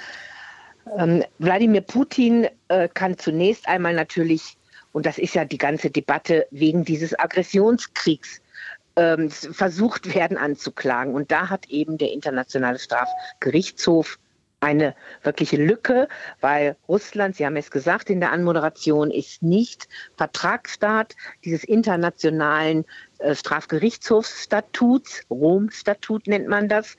Ähm, 0.96 1.24
Wladimir 1.38 1.82
Putin 1.82 2.48
äh, 2.68 2.88
kann 2.88 3.18
zunächst 3.18 3.68
einmal 3.68 3.92
natürlich, 3.92 4.56
und 4.92 5.04
das 5.04 5.18
ist 5.18 5.34
ja 5.34 5.44
die 5.44 5.58
ganze 5.58 5.90
Debatte 5.90 6.46
wegen 6.50 6.84
dieses 6.84 7.18
Aggressionskriegs, 7.18 8.40
ähm, 8.96 9.30
versucht 9.30 10.14
werden 10.14 10.36
anzuklagen. 10.36 11.14
Und 11.14 11.30
da 11.30 11.48
hat 11.50 11.68
eben 11.68 11.98
der 11.98 12.12
Internationale 12.12 12.78
Strafgerichtshof 12.78 14.18
eine 14.60 14.94
wirkliche 15.22 15.56
Lücke, 15.56 16.08
weil 16.40 16.76
Russland, 16.88 17.36
Sie 17.36 17.44
haben 17.44 17.56
es 17.56 17.70
gesagt 17.70 18.08
in 18.08 18.20
der 18.20 18.32
Anmoderation, 18.32 19.10
ist 19.10 19.42
nicht 19.42 19.86
Vertragsstaat 20.16 21.14
dieses 21.44 21.62
internationalen 21.62 22.84
äh, 23.18 23.34
Strafgerichtshofsstatuts, 23.34 25.24
Rom-Statut 25.30 26.26
nennt 26.26 26.48
man 26.48 26.68
das. 26.68 26.96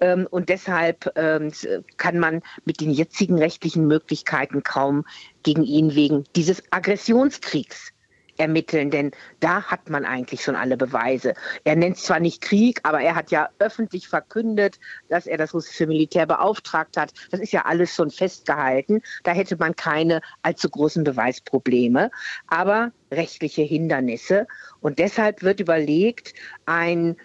Ähm, 0.00 0.28
und 0.30 0.48
deshalb 0.48 1.10
ähm, 1.16 1.50
kann 1.96 2.18
man 2.18 2.42
mit 2.64 2.80
den 2.80 2.90
jetzigen 2.90 3.38
rechtlichen 3.38 3.86
Möglichkeiten 3.86 4.62
kaum 4.62 5.04
gegen 5.42 5.64
ihn 5.64 5.94
wegen 5.94 6.24
dieses 6.36 6.62
Aggressionskriegs 6.70 7.92
ermitteln, 8.38 8.90
denn 8.90 9.10
da 9.40 9.62
hat 9.64 9.90
man 9.90 10.04
eigentlich 10.04 10.42
schon 10.42 10.56
alle 10.56 10.76
Beweise. 10.76 11.34
Er 11.64 11.76
nennt 11.76 11.98
zwar 11.98 12.20
nicht 12.20 12.40
Krieg, 12.40 12.80
aber 12.84 13.00
er 13.00 13.14
hat 13.14 13.30
ja 13.30 13.48
öffentlich 13.58 14.08
verkündet, 14.08 14.78
dass 15.08 15.26
er 15.26 15.36
das 15.36 15.52
russische 15.54 15.86
Militär 15.86 16.26
beauftragt 16.26 16.96
hat. 16.96 17.12
Das 17.30 17.40
ist 17.40 17.52
ja 17.52 17.64
alles 17.66 17.94
schon 17.94 18.10
festgehalten. 18.10 19.02
Da 19.24 19.32
hätte 19.32 19.56
man 19.56 19.76
keine 19.76 20.20
allzu 20.42 20.70
großen 20.70 21.04
Beweisprobleme, 21.04 22.10
aber 22.46 22.92
rechtliche 23.10 23.62
Hindernisse. 23.62 24.46
Und 24.80 24.98
deshalb 24.98 25.42
wird 25.42 25.60
überlegt, 25.60 26.34
ein 26.66 27.16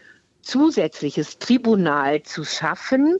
zusätzliches 0.41 1.39
Tribunal 1.39 2.23
zu 2.23 2.43
schaffen, 2.43 3.17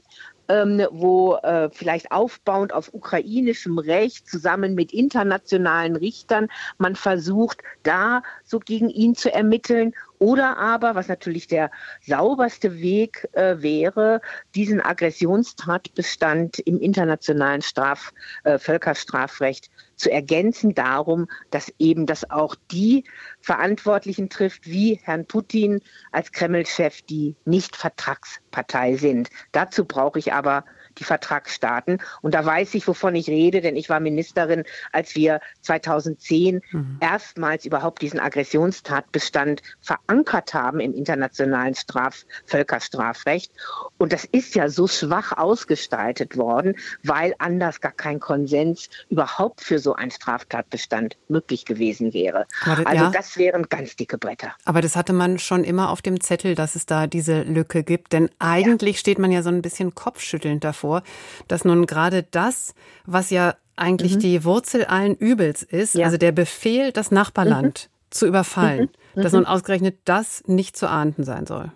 wo 0.48 1.36
äh, 1.36 1.70
vielleicht 1.70 2.12
aufbauend 2.12 2.72
auf 2.72 2.92
ukrainischem 2.92 3.78
Recht 3.78 4.28
zusammen 4.28 4.74
mit 4.74 4.92
internationalen 4.92 5.96
Richtern 5.96 6.48
man 6.78 6.96
versucht, 6.96 7.62
da 7.82 8.22
so 8.44 8.58
gegen 8.58 8.90
ihn 8.90 9.14
zu 9.14 9.32
ermitteln. 9.32 9.94
Oder 10.18 10.56
aber, 10.56 10.94
was 10.94 11.08
natürlich 11.08 11.48
der 11.48 11.70
sauberste 12.06 12.76
Weg 12.76 13.28
äh, 13.32 13.56
wäre, 13.60 14.20
diesen 14.54 14.80
Aggressionstatbestand 14.80 16.60
im 16.60 16.78
internationalen 16.78 17.62
Straf, 17.62 18.12
äh, 18.44 18.58
Völkerstrafrecht 18.58 19.70
zu 19.96 20.10
ergänzen 20.10 20.74
darum, 20.74 21.28
dass 21.50 21.72
eben 21.78 22.06
das 22.06 22.30
auch 22.30 22.54
die 22.70 23.04
Verantwortlichen 23.40 24.28
trifft, 24.28 24.66
wie 24.66 25.00
Herrn 25.02 25.26
Putin 25.26 25.80
als 26.12 26.32
Kreml-Chef, 26.32 27.02
die 27.02 27.36
nicht 27.44 27.76
Vertragspartei 27.76 28.96
sind. 28.96 29.30
Dazu 29.52 29.84
brauche 29.84 30.18
ich 30.18 30.32
aber 30.32 30.64
die 30.98 31.04
Vertragsstaaten. 31.04 31.98
Und 32.22 32.34
da 32.34 32.44
weiß 32.44 32.74
ich, 32.74 32.86
wovon 32.86 33.14
ich 33.14 33.28
rede, 33.28 33.60
denn 33.60 33.76
ich 33.76 33.88
war 33.88 34.00
Ministerin, 34.00 34.64
als 34.92 35.14
wir 35.14 35.40
2010 35.62 36.60
mhm. 36.70 36.98
erstmals 37.00 37.64
überhaupt 37.64 38.02
diesen 38.02 38.20
Aggressionstatbestand 38.20 39.62
verankert 39.80 40.54
haben 40.54 40.80
im 40.80 40.94
internationalen 40.94 41.74
Straf 41.74 42.24
Völkerstrafrecht. 42.46 43.52
Und 43.98 44.12
das 44.12 44.24
ist 44.24 44.54
ja 44.54 44.68
so 44.68 44.86
schwach 44.86 45.32
ausgestaltet 45.32 46.36
worden, 46.36 46.76
weil 47.02 47.34
anders 47.38 47.80
gar 47.80 47.92
kein 47.92 48.20
Konsens 48.20 48.88
überhaupt 49.10 49.60
für 49.60 49.78
so 49.78 49.94
einen 49.94 50.10
Straftatbestand 50.10 51.16
möglich 51.28 51.64
gewesen 51.64 52.12
wäre. 52.14 52.46
Das, 52.64 52.86
also 52.86 53.04
ja. 53.04 53.10
das 53.10 53.36
wären 53.36 53.68
ganz 53.68 53.96
dicke 53.96 54.18
Bretter. 54.18 54.54
Aber 54.64 54.80
das 54.80 54.96
hatte 54.96 55.12
man 55.12 55.38
schon 55.38 55.64
immer 55.64 55.90
auf 55.90 56.02
dem 56.02 56.20
Zettel, 56.20 56.54
dass 56.54 56.76
es 56.76 56.86
da 56.86 57.06
diese 57.06 57.42
Lücke 57.42 57.82
gibt. 57.82 58.12
Denn 58.12 58.30
eigentlich 58.38 58.96
ja. 58.96 59.00
steht 59.00 59.18
man 59.18 59.32
ja 59.32 59.42
so 59.42 59.50
ein 59.50 59.62
bisschen 59.62 59.94
kopfschüttelnd 59.94 60.64
davor 60.64 60.83
vor, 60.84 61.02
dass 61.48 61.64
nun 61.64 61.86
gerade 61.86 62.24
das, 62.30 62.74
was 63.06 63.30
ja 63.30 63.54
eigentlich 63.74 64.16
mhm. 64.16 64.20
die 64.20 64.44
Wurzel 64.44 64.84
allen 64.84 65.14
Übels 65.16 65.62
ist, 65.62 65.94
ja. 65.94 66.04
also 66.04 66.18
der 66.18 66.32
Befehl, 66.32 66.92
das 66.92 67.10
Nachbarland 67.10 67.88
mhm. 67.88 68.10
zu 68.10 68.26
überfallen, 68.26 68.90
mhm. 69.14 69.22
dass 69.22 69.32
mhm. 69.32 69.38
nun 69.38 69.46
ausgerechnet 69.46 69.96
das 70.04 70.44
nicht 70.46 70.76
zu 70.76 70.88
ahnden 70.88 71.24
sein 71.24 71.46
soll. 71.46 71.70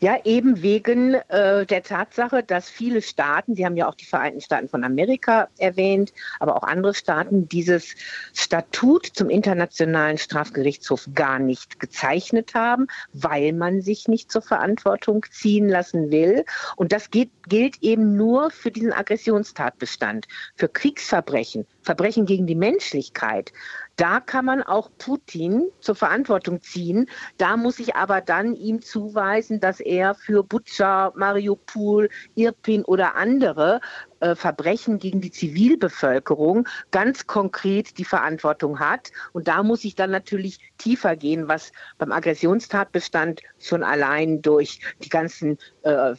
Ja, 0.00 0.16
eben 0.22 0.62
wegen 0.62 1.14
äh, 1.14 1.66
der 1.66 1.82
Tatsache, 1.82 2.44
dass 2.44 2.70
viele 2.70 3.02
Staaten, 3.02 3.56
Sie 3.56 3.64
haben 3.64 3.76
ja 3.76 3.88
auch 3.88 3.96
die 3.96 4.04
Vereinigten 4.04 4.40
Staaten 4.40 4.68
von 4.68 4.84
Amerika 4.84 5.48
erwähnt, 5.58 6.12
aber 6.38 6.56
auch 6.56 6.62
andere 6.62 6.94
Staaten 6.94 7.48
dieses 7.48 7.96
Statut 8.32 9.06
zum 9.06 9.28
Internationalen 9.28 10.16
Strafgerichtshof 10.16 11.08
gar 11.14 11.40
nicht 11.40 11.80
gezeichnet 11.80 12.54
haben, 12.54 12.86
weil 13.12 13.52
man 13.52 13.80
sich 13.80 14.06
nicht 14.06 14.30
zur 14.30 14.42
Verantwortung 14.42 15.26
ziehen 15.32 15.68
lassen 15.68 16.12
will. 16.12 16.44
Und 16.76 16.92
das 16.92 17.10
geht, 17.10 17.30
gilt 17.48 17.82
eben 17.82 18.16
nur 18.16 18.52
für 18.52 18.70
diesen 18.70 18.92
Aggressionstatbestand, 18.92 20.28
für 20.54 20.68
Kriegsverbrechen, 20.68 21.66
Verbrechen 21.82 22.24
gegen 22.24 22.46
die 22.46 22.54
Menschlichkeit. 22.54 23.52
Da 23.98 24.20
kann 24.20 24.44
man 24.44 24.62
auch 24.62 24.90
Putin 24.96 25.72
zur 25.80 25.96
Verantwortung 25.96 26.62
ziehen. 26.62 27.10
Da 27.36 27.56
muss 27.56 27.80
ich 27.80 27.96
aber 27.96 28.20
dann 28.20 28.54
ihm 28.54 28.80
zuweisen, 28.80 29.58
dass 29.58 29.80
er 29.80 30.14
für 30.14 30.44
Butscha, 30.44 31.12
Mariupol, 31.16 32.08
Irpin 32.36 32.84
oder 32.84 33.16
andere 33.16 33.80
äh, 34.20 34.36
Verbrechen 34.36 35.00
gegen 35.00 35.20
die 35.20 35.32
Zivilbevölkerung 35.32 36.68
ganz 36.92 37.26
konkret 37.26 37.98
die 37.98 38.04
Verantwortung 38.04 38.78
hat. 38.78 39.10
Und 39.32 39.48
da 39.48 39.64
muss 39.64 39.84
ich 39.84 39.96
dann 39.96 40.12
natürlich 40.12 40.60
tiefer 40.78 41.16
gehen, 41.16 41.48
was 41.48 41.72
beim 41.98 42.12
Aggressionstatbestand 42.12 43.42
schon 43.58 43.82
allein 43.82 44.42
durch 44.42 44.78
die 45.02 45.08
ganzen 45.08 45.58
äh, 45.82 46.14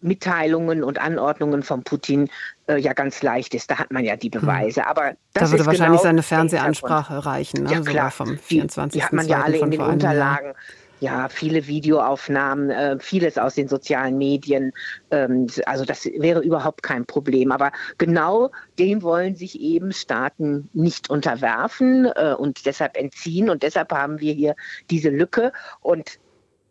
Mitteilungen 0.00 0.82
und 0.82 0.98
Anordnungen 0.98 1.62
von 1.62 1.82
Putin 1.82 2.28
äh, 2.66 2.78
ja 2.78 2.92
ganz 2.92 3.22
leicht 3.22 3.54
ist. 3.54 3.70
Da 3.70 3.78
hat 3.78 3.90
man 3.92 4.04
ja 4.04 4.16
die. 4.16 4.30
Beweise. 4.30 4.86
Aber 4.86 5.12
das 5.32 5.50
da 5.50 5.50
würde 5.50 5.66
wahrscheinlich 5.66 6.00
genau 6.00 6.02
seine 6.02 6.22
Fernsehansprache 6.22 7.26
reichen. 7.26 7.64
Ne? 7.64 7.72
Ja, 7.72 7.80
klar. 7.80 8.10
vom 8.10 8.38
24. 8.38 8.92
Die, 8.92 8.98
die 8.98 9.04
hat 9.04 9.12
man 9.12 9.26
ja 9.26 9.42
alle 9.42 9.58
in 9.58 9.70
den 9.70 9.80
Unterlagen. 9.80 10.54
Ja, 11.00 11.30
viele 11.30 11.66
Videoaufnahmen, 11.66 12.70
äh, 12.70 12.98
vieles 13.00 13.38
aus 13.38 13.54
den 13.54 13.68
sozialen 13.68 14.18
Medien. 14.18 14.72
Ähm, 15.10 15.46
also 15.64 15.86
das 15.86 16.04
wäre 16.04 16.40
überhaupt 16.40 16.82
kein 16.82 17.06
Problem. 17.06 17.52
Aber 17.52 17.72
genau 17.96 18.50
dem 18.78 19.02
wollen 19.02 19.34
sich 19.34 19.58
eben 19.60 19.92
Staaten 19.92 20.68
nicht 20.74 21.08
unterwerfen 21.08 22.04
äh, 22.14 22.34
und 22.34 22.66
deshalb 22.66 22.98
entziehen. 22.98 23.48
Und 23.48 23.62
deshalb 23.62 23.92
haben 23.92 24.20
wir 24.20 24.34
hier 24.34 24.54
diese 24.90 25.08
Lücke. 25.08 25.52
Und 25.80 26.18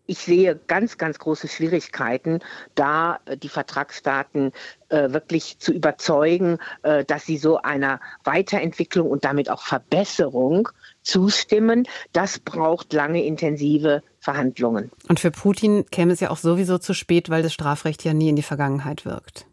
ich 0.09 0.17
sehe 0.17 0.59
ganz, 0.67 0.97
ganz 0.97 1.19
große 1.19 1.47
Schwierigkeiten, 1.47 2.39
da 2.73 3.19
äh, 3.25 3.37
die 3.37 3.47
Vertragsstaaten 3.47 4.51
äh, 4.89 5.11
wirklich 5.11 5.59
zu 5.59 5.71
überzeugen, 5.71 6.57
äh, 6.81 7.05
dass 7.05 7.27
sie 7.27 7.37
so 7.37 7.61
einer 7.61 7.99
Weiterentwicklung 8.23 9.09
und 9.09 9.23
damit 9.23 9.51
auch 9.51 9.61
Verbesserung 9.61 10.69
zustimmen. 11.03 11.87
Das 12.11 12.39
braucht 12.39 12.91
lange 12.91 13.23
intensive 13.23 14.01
Verhandlungen. 14.19 14.91
Und 15.07 15.19
für 15.19 15.31
Putin 15.31 15.85
käme 15.91 16.11
es 16.11 16.19
ja 16.19 16.31
auch 16.31 16.37
sowieso 16.37 16.79
zu 16.79 16.93
spät, 16.93 17.29
weil 17.29 17.43
das 17.43 17.53
Strafrecht 17.53 18.03
ja 18.03 18.13
nie 18.13 18.29
in 18.29 18.35
die 18.35 18.41
Vergangenheit 18.41 19.05
wirkt. 19.05 19.45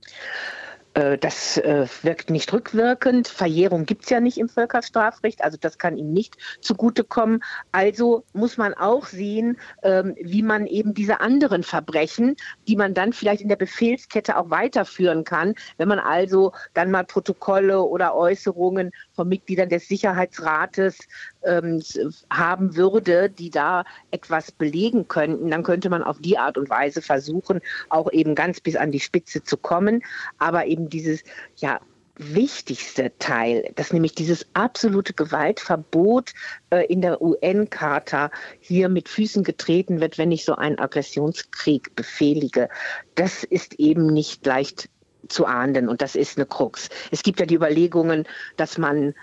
Äh, 0.97 1.19
das 1.19 1.59
äh, 1.59 1.87
wirkt 2.03 2.31
nicht 2.31 2.53
rückwirkend. 2.55 3.29
Verjährung 3.29 3.85
gibt 3.85 4.05
es 4.05 4.11
ja 4.11 4.19
nicht 4.19 4.39
im 4.39 4.49
Völkerstrafrecht, 4.49 5.45
also 5.45 5.59
das 5.61 5.77
kann 5.77 5.99
ihm 5.99 6.13
nicht 6.13 6.39
zugutekommen. 6.63 7.45
Also 7.71 8.25
muss 8.33 8.57
man 8.57 8.73
auch 8.73 9.05
sehen, 9.05 9.59
ähm, 9.83 10.15
wie 10.19 10.43
man 10.43 10.67
eben 10.67 10.95
diese 10.95 11.21
anderen 11.21 11.63
Verbrechen, 11.65 12.37
die 12.67 12.77
man 12.77 12.95
dann 12.95 13.13
vielleicht 13.13 13.43
in 13.43 13.51
der 13.51 13.57
Befehlskette 13.57 14.39
auch 14.39 14.49
weiterführen 14.49 15.25
kann, 15.25 15.55
wenn 15.77 15.89
man 15.89 15.99
also 15.99 16.53
dann 16.73 16.91
mal 16.91 17.05
Protokolle 17.05 17.83
oder 17.83 18.15
Äußerungen 18.15 18.91
von 19.13 19.29
Mitgliedern 19.29 19.69
des 19.69 19.89
Sicherheitsrates 19.89 20.99
ähm, 21.47 21.83
haben 22.31 22.77
würde, 22.77 23.31
die 23.31 23.51
da 23.51 23.85
etwas 24.11 24.53
belegen 24.53 25.09
könnten, 25.09 25.51
dann 25.51 25.63
könnte 25.63 25.91
man 25.91 26.03
auf 26.03 26.19
die 26.21 26.39
Art 26.39 26.59
und 26.59 26.69
Weise 26.69 27.03
versuchen, 27.03 27.61
auch 27.89 28.13
eben 28.13 28.35
ganz 28.35 28.61
bis 28.61 28.77
an 28.77 28.93
die 28.93 29.01
Spitze 29.01 29.43
zu 29.43 29.57
kommen. 29.57 30.03
Aber 30.39 30.67
eben 30.67 30.89
dieses, 30.89 31.23
ja, 31.57 31.81
wichtigste 32.19 33.13
Teil, 33.19 33.71
dass 33.75 33.93
nämlich 33.93 34.15
dieses 34.15 34.47
absolute 34.55 35.13
Gewaltverbot 35.13 36.33
äh, 36.71 36.87
in 36.87 37.03
der 37.03 37.21
UN-Charta 37.21 38.31
hier 38.61 38.89
mit 38.89 39.09
Füßen 39.09 39.45
getreten 39.45 40.01
wird, 40.01 40.19
wenn 40.19 40.33
ich 40.33 40.45
so 40.45 40.55
einen 40.55 40.79
Aggressionskrieg 40.79 41.95
befehlige. 41.95 42.69
Das 43.15 43.45
ist 43.45 43.75
eben 43.75 44.07
nicht 44.07 44.45
leicht 44.47 44.89
zu 45.29 45.47
ahnden 45.47 45.89
und 45.89 46.03
das 46.03 46.15
ist 46.15 46.39
eine 46.39 46.47
Krux. 46.47 46.89
Es 47.11 47.23
gibt 47.23 47.41
ja 47.41 47.47
die 47.47 47.57
Überlegungen, 47.57 48.25
dass 48.57 48.79
man 48.79 49.15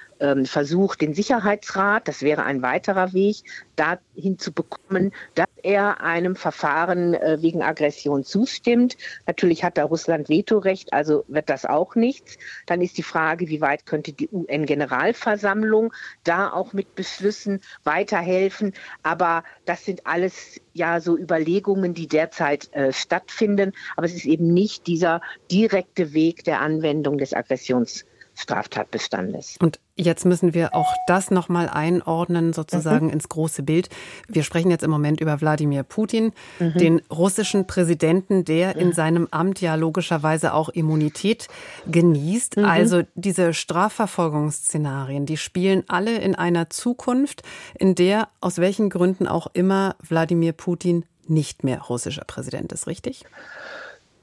versucht, 0.46 1.02
den 1.02 1.14
Sicherheitsrat, 1.14 2.08
das 2.08 2.22
wäre 2.22 2.44
ein 2.44 2.62
weiterer 2.62 3.14
Weg, 3.14 3.44
dahin 3.76 4.38
zu 4.38 4.52
bekommen, 4.52 5.12
dass 5.36 5.48
er 5.64 6.02
einem 6.02 6.36
Verfahren 6.36 7.14
äh, 7.14 7.42
wegen 7.42 7.64
Aggression 7.64 8.24
zustimmt. 8.24 8.98
Natürlich 9.26 9.64
hat 9.64 9.78
da 9.78 9.86
Russland 9.86 10.30
Vetorecht, 10.30 10.94
also 10.94 11.24
wird 11.28 11.50
das 11.50 11.66
auch 11.66 11.96
nichts. 11.96 12.38
Dann 12.66 12.82
ist 12.82 12.98
die 12.98 13.04
Frage, 13.04 13.48
wie 13.48 13.62
weit 13.62 13.86
könnte 13.86 14.14
die 14.14 14.30
UN-Generalversammlung 14.30 15.94
da 16.24 16.52
auch 16.52 16.74
mit 16.74 16.96
Beschlüssen 16.96 17.62
weiterhelfen. 17.84 18.74
Aber 19.02 19.44
das 19.66 19.86
sind 19.86 20.06
alles 20.06 20.60
ja 20.74 21.00
so 21.00 21.18
Überlegungen, 21.18 21.94
die 21.94 22.08
derzeit 22.08 22.72
äh, 22.74 22.92
stattfinden. 22.94 23.72
Aber 23.96 24.06
es 24.06 24.14
ist 24.14 24.26
eben 24.26 24.54
nicht 24.54 24.88
dieser 24.88 25.22
direkte 25.50 26.14
Weg 26.14 26.44
der 26.44 26.62
Anwendung 26.62 27.18
des 27.18 27.34
Aggressions 27.34 28.06
Straftatbestandes. 28.36 29.58
Und 29.62 29.80
jetzt 29.96 30.26
müssen 30.26 30.54
wir 30.54 30.74
auch 30.74 30.92
das 31.08 31.32
nochmal 31.32 31.70
einordnen, 31.70 32.54
sozusagen 32.54 33.08
mhm. 33.08 33.14
ins 33.14 33.30
große 33.30 33.64
Bild. 33.64 33.90
Wir 34.28 34.44
sprechen 34.44 34.72
jetzt 34.72 34.84
im 34.84 34.92
Moment 34.92 35.22
über 35.22 35.40
Wladimir 35.40 35.84
Putin, 35.84 36.32
mhm. 36.60 36.74
den 36.74 37.02
russischen 37.12 37.68
Präsidenten, 37.68 38.44
der 38.44 38.76
in 38.76 38.94
seinem 38.94 39.28
Amt 39.32 39.62
ja 39.62 39.76
logischerweise 39.76 40.54
auch 40.54 40.70
Immunität 40.70 41.48
genießt. 41.88 42.58
Mhm. 42.58 42.66
Also 42.66 43.04
diese 43.16 43.54
Strafverfolgungsszenarien, 43.54 45.26
die 45.26 45.38
spielen 45.38 45.84
alle 45.88 46.18
in 46.18 46.36
einer 46.36 46.70
Zukunft, 46.70 47.44
in 47.78 47.96
der 47.96 48.30
aus 48.42 48.58
welchen 48.58 48.90
Gründen 48.90 49.28
auch 49.28 49.48
immer 49.54 49.96
Wladimir 50.02 50.54
Putin 50.54 51.06
nicht 51.28 51.64
mehr 51.64 51.82
russischer 51.82 52.26
Präsident 52.26 52.74
ist, 52.74 52.88
richtig? 52.88 53.26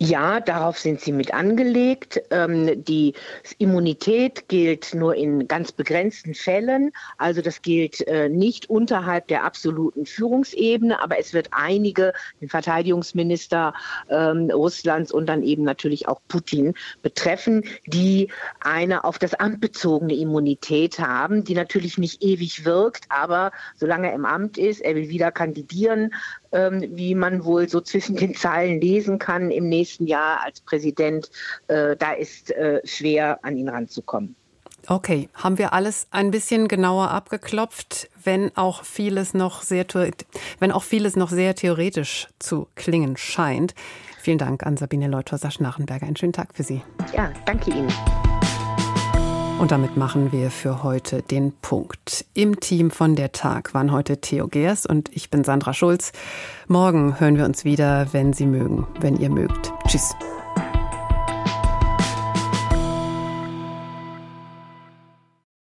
Ja, 0.02 0.40
darauf 0.40 0.78
sind 0.78 1.02
sie 1.02 1.12
mit 1.12 1.34
angelegt. 1.34 2.22
Ähm, 2.30 2.82
die 2.84 3.12
Immunität 3.58 4.48
gilt 4.48 4.94
nur 4.94 5.14
in 5.14 5.46
ganz 5.46 5.72
begrenzten 5.72 6.32
Fällen. 6.34 6.92
Also 7.18 7.42
das 7.42 7.60
gilt 7.60 8.08
äh, 8.08 8.30
nicht 8.30 8.70
unterhalb 8.70 9.28
der 9.28 9.44
absoluten 9.44 10.06
Führungsebene, 10.06 11.02
aber 11.02 11.18
es 11.18 11.34
wird 11.34 11.48
einige, 11.50 12.14
den 12.40 12.48
Verteidigungsminister 12.48 13.74
ähm, 14.08 14.50
Russlands 14.50 15.12
und 15.12 15.26
dann 15.26 15.42
eben 15.42 15.64
natürlich 15.64 16.08
auch 16.08 16.22
Putin 16.28 16.72
betreffen, 17.02 17.64
die 17.84 18.32
eine 18.60 19.04
auf 19.04 19.18
das 19.18 19.34
Amt 19.34 19.60
bezogene 19.60 20.14
Immunität 20.14 20.98
haben, 20.98 21.44
die 21.44 21.54
natürlich 21.54 21.98
nicht 21.98 22.22
ewig 22.22 22.64
wirkt, 22.64 23.04
aber 23.10 23.52
solange 23.76 24.08
er 24.08 24.14
im 24.14 24.24
Amt 24.24 24.56
ist, 24.56 24.80
er 24.80 24.94
will 24.94 25.10
wieder 25.10 25.30
kandidieren, 25.30 26.14
ähm, 26.52 26.84
wie 26.90 27.14
man 27.14 27.44
wohl 27.44 27.68
so 27.68 27.80
zwischen 27.80 28.16
den 28.16 28.34
Zeilen 28.34 28.80
lesen 28.80 29.18
kann 29.18 29.50
im 29.50 29.68
nächsten 29.68 30.06
Jahr 30.06 30.42
als 30.44 30.60
Präsident. 30.60 31.30
Äh, 31.68 31.96
da 31.96 32.12
ist 32.12 32.50
äh, 32.52 32.80
schwer 32.84 33.38
an 33.42 33.56
ihn 33.56 33.68
ranzukommen. 33.68 34.36
Okay, 34.86 35.28
haben 35.34 35.58
wir 35.58 35.72
alles 35.72 36.06
ein 36.10 36.30
bisschen 36.30 36.66
genauer 36.66 37.10
abgeklopft, 37.10 38.08
wenn 38.22 38.56
auch 38.56 38.84
vieles 38.84 39.34
noch 39.34 39.62
sehr, 39.62 39.84
wenn 40.58 40.72
auch 40.72 40.82
vieles 40.82 41.16
noch 41.16 41.28
sehr 41.28 41.54
theoretisch 41.54 42.28
zu 42.38 42.66
klingen 42.76 43.16
scheint. 43.16 43.74
Vielen 44.20 44.38
Dank 44.38 44.64
an 44.64 44.76
Sabine 44.76 45.08
Leuthäuser-Schnarrenberger. 45.08 46.06
Einen 46.06 46.16
schönen 46.16 46.32
Tag 46.32 46.54
für 46.54 46.62
Sie. 46.62 46.82
Ja, 47.14 47.32
danke 47.46 47.70
Ihnen. 47.70 47.92
Und 49.60 49.72
damit 49.72 49.94
machen 49.98 50.32
wir 50.32 50.50
für 50.50 50.82
heute 50.82 51.20
den 51.20 51.52
Punkt. 51.52 52.24
Im 52.32 52.60
Team 52.60 52.90
von 52.90 53.14
der 53.14 53.32
Tag 53.32 53.74
waren 53.74 53.92
heute 53.92 54.16
Theo 54.16 54.48
Gers 54.48 54.86
und 54.86 55.14
ich 55.14 55.28
bin 55.28 55.44
Sandra 55.44 55.74
Schulz. 55.74 56.12
Morgen 56.66 57.20
hören 57.20 57.36
wir 57.36 57.44
uns 57.44 57.66
wieder, 57.66 58.06
wenn 58.12 58.32
Sie 58.32 58.46
mögen, 58.46 58.86
wenn 59.00 59.18
ihr 59.18 59.28
mögt. 59.28 59.70
Tschüss. 59.86 60.14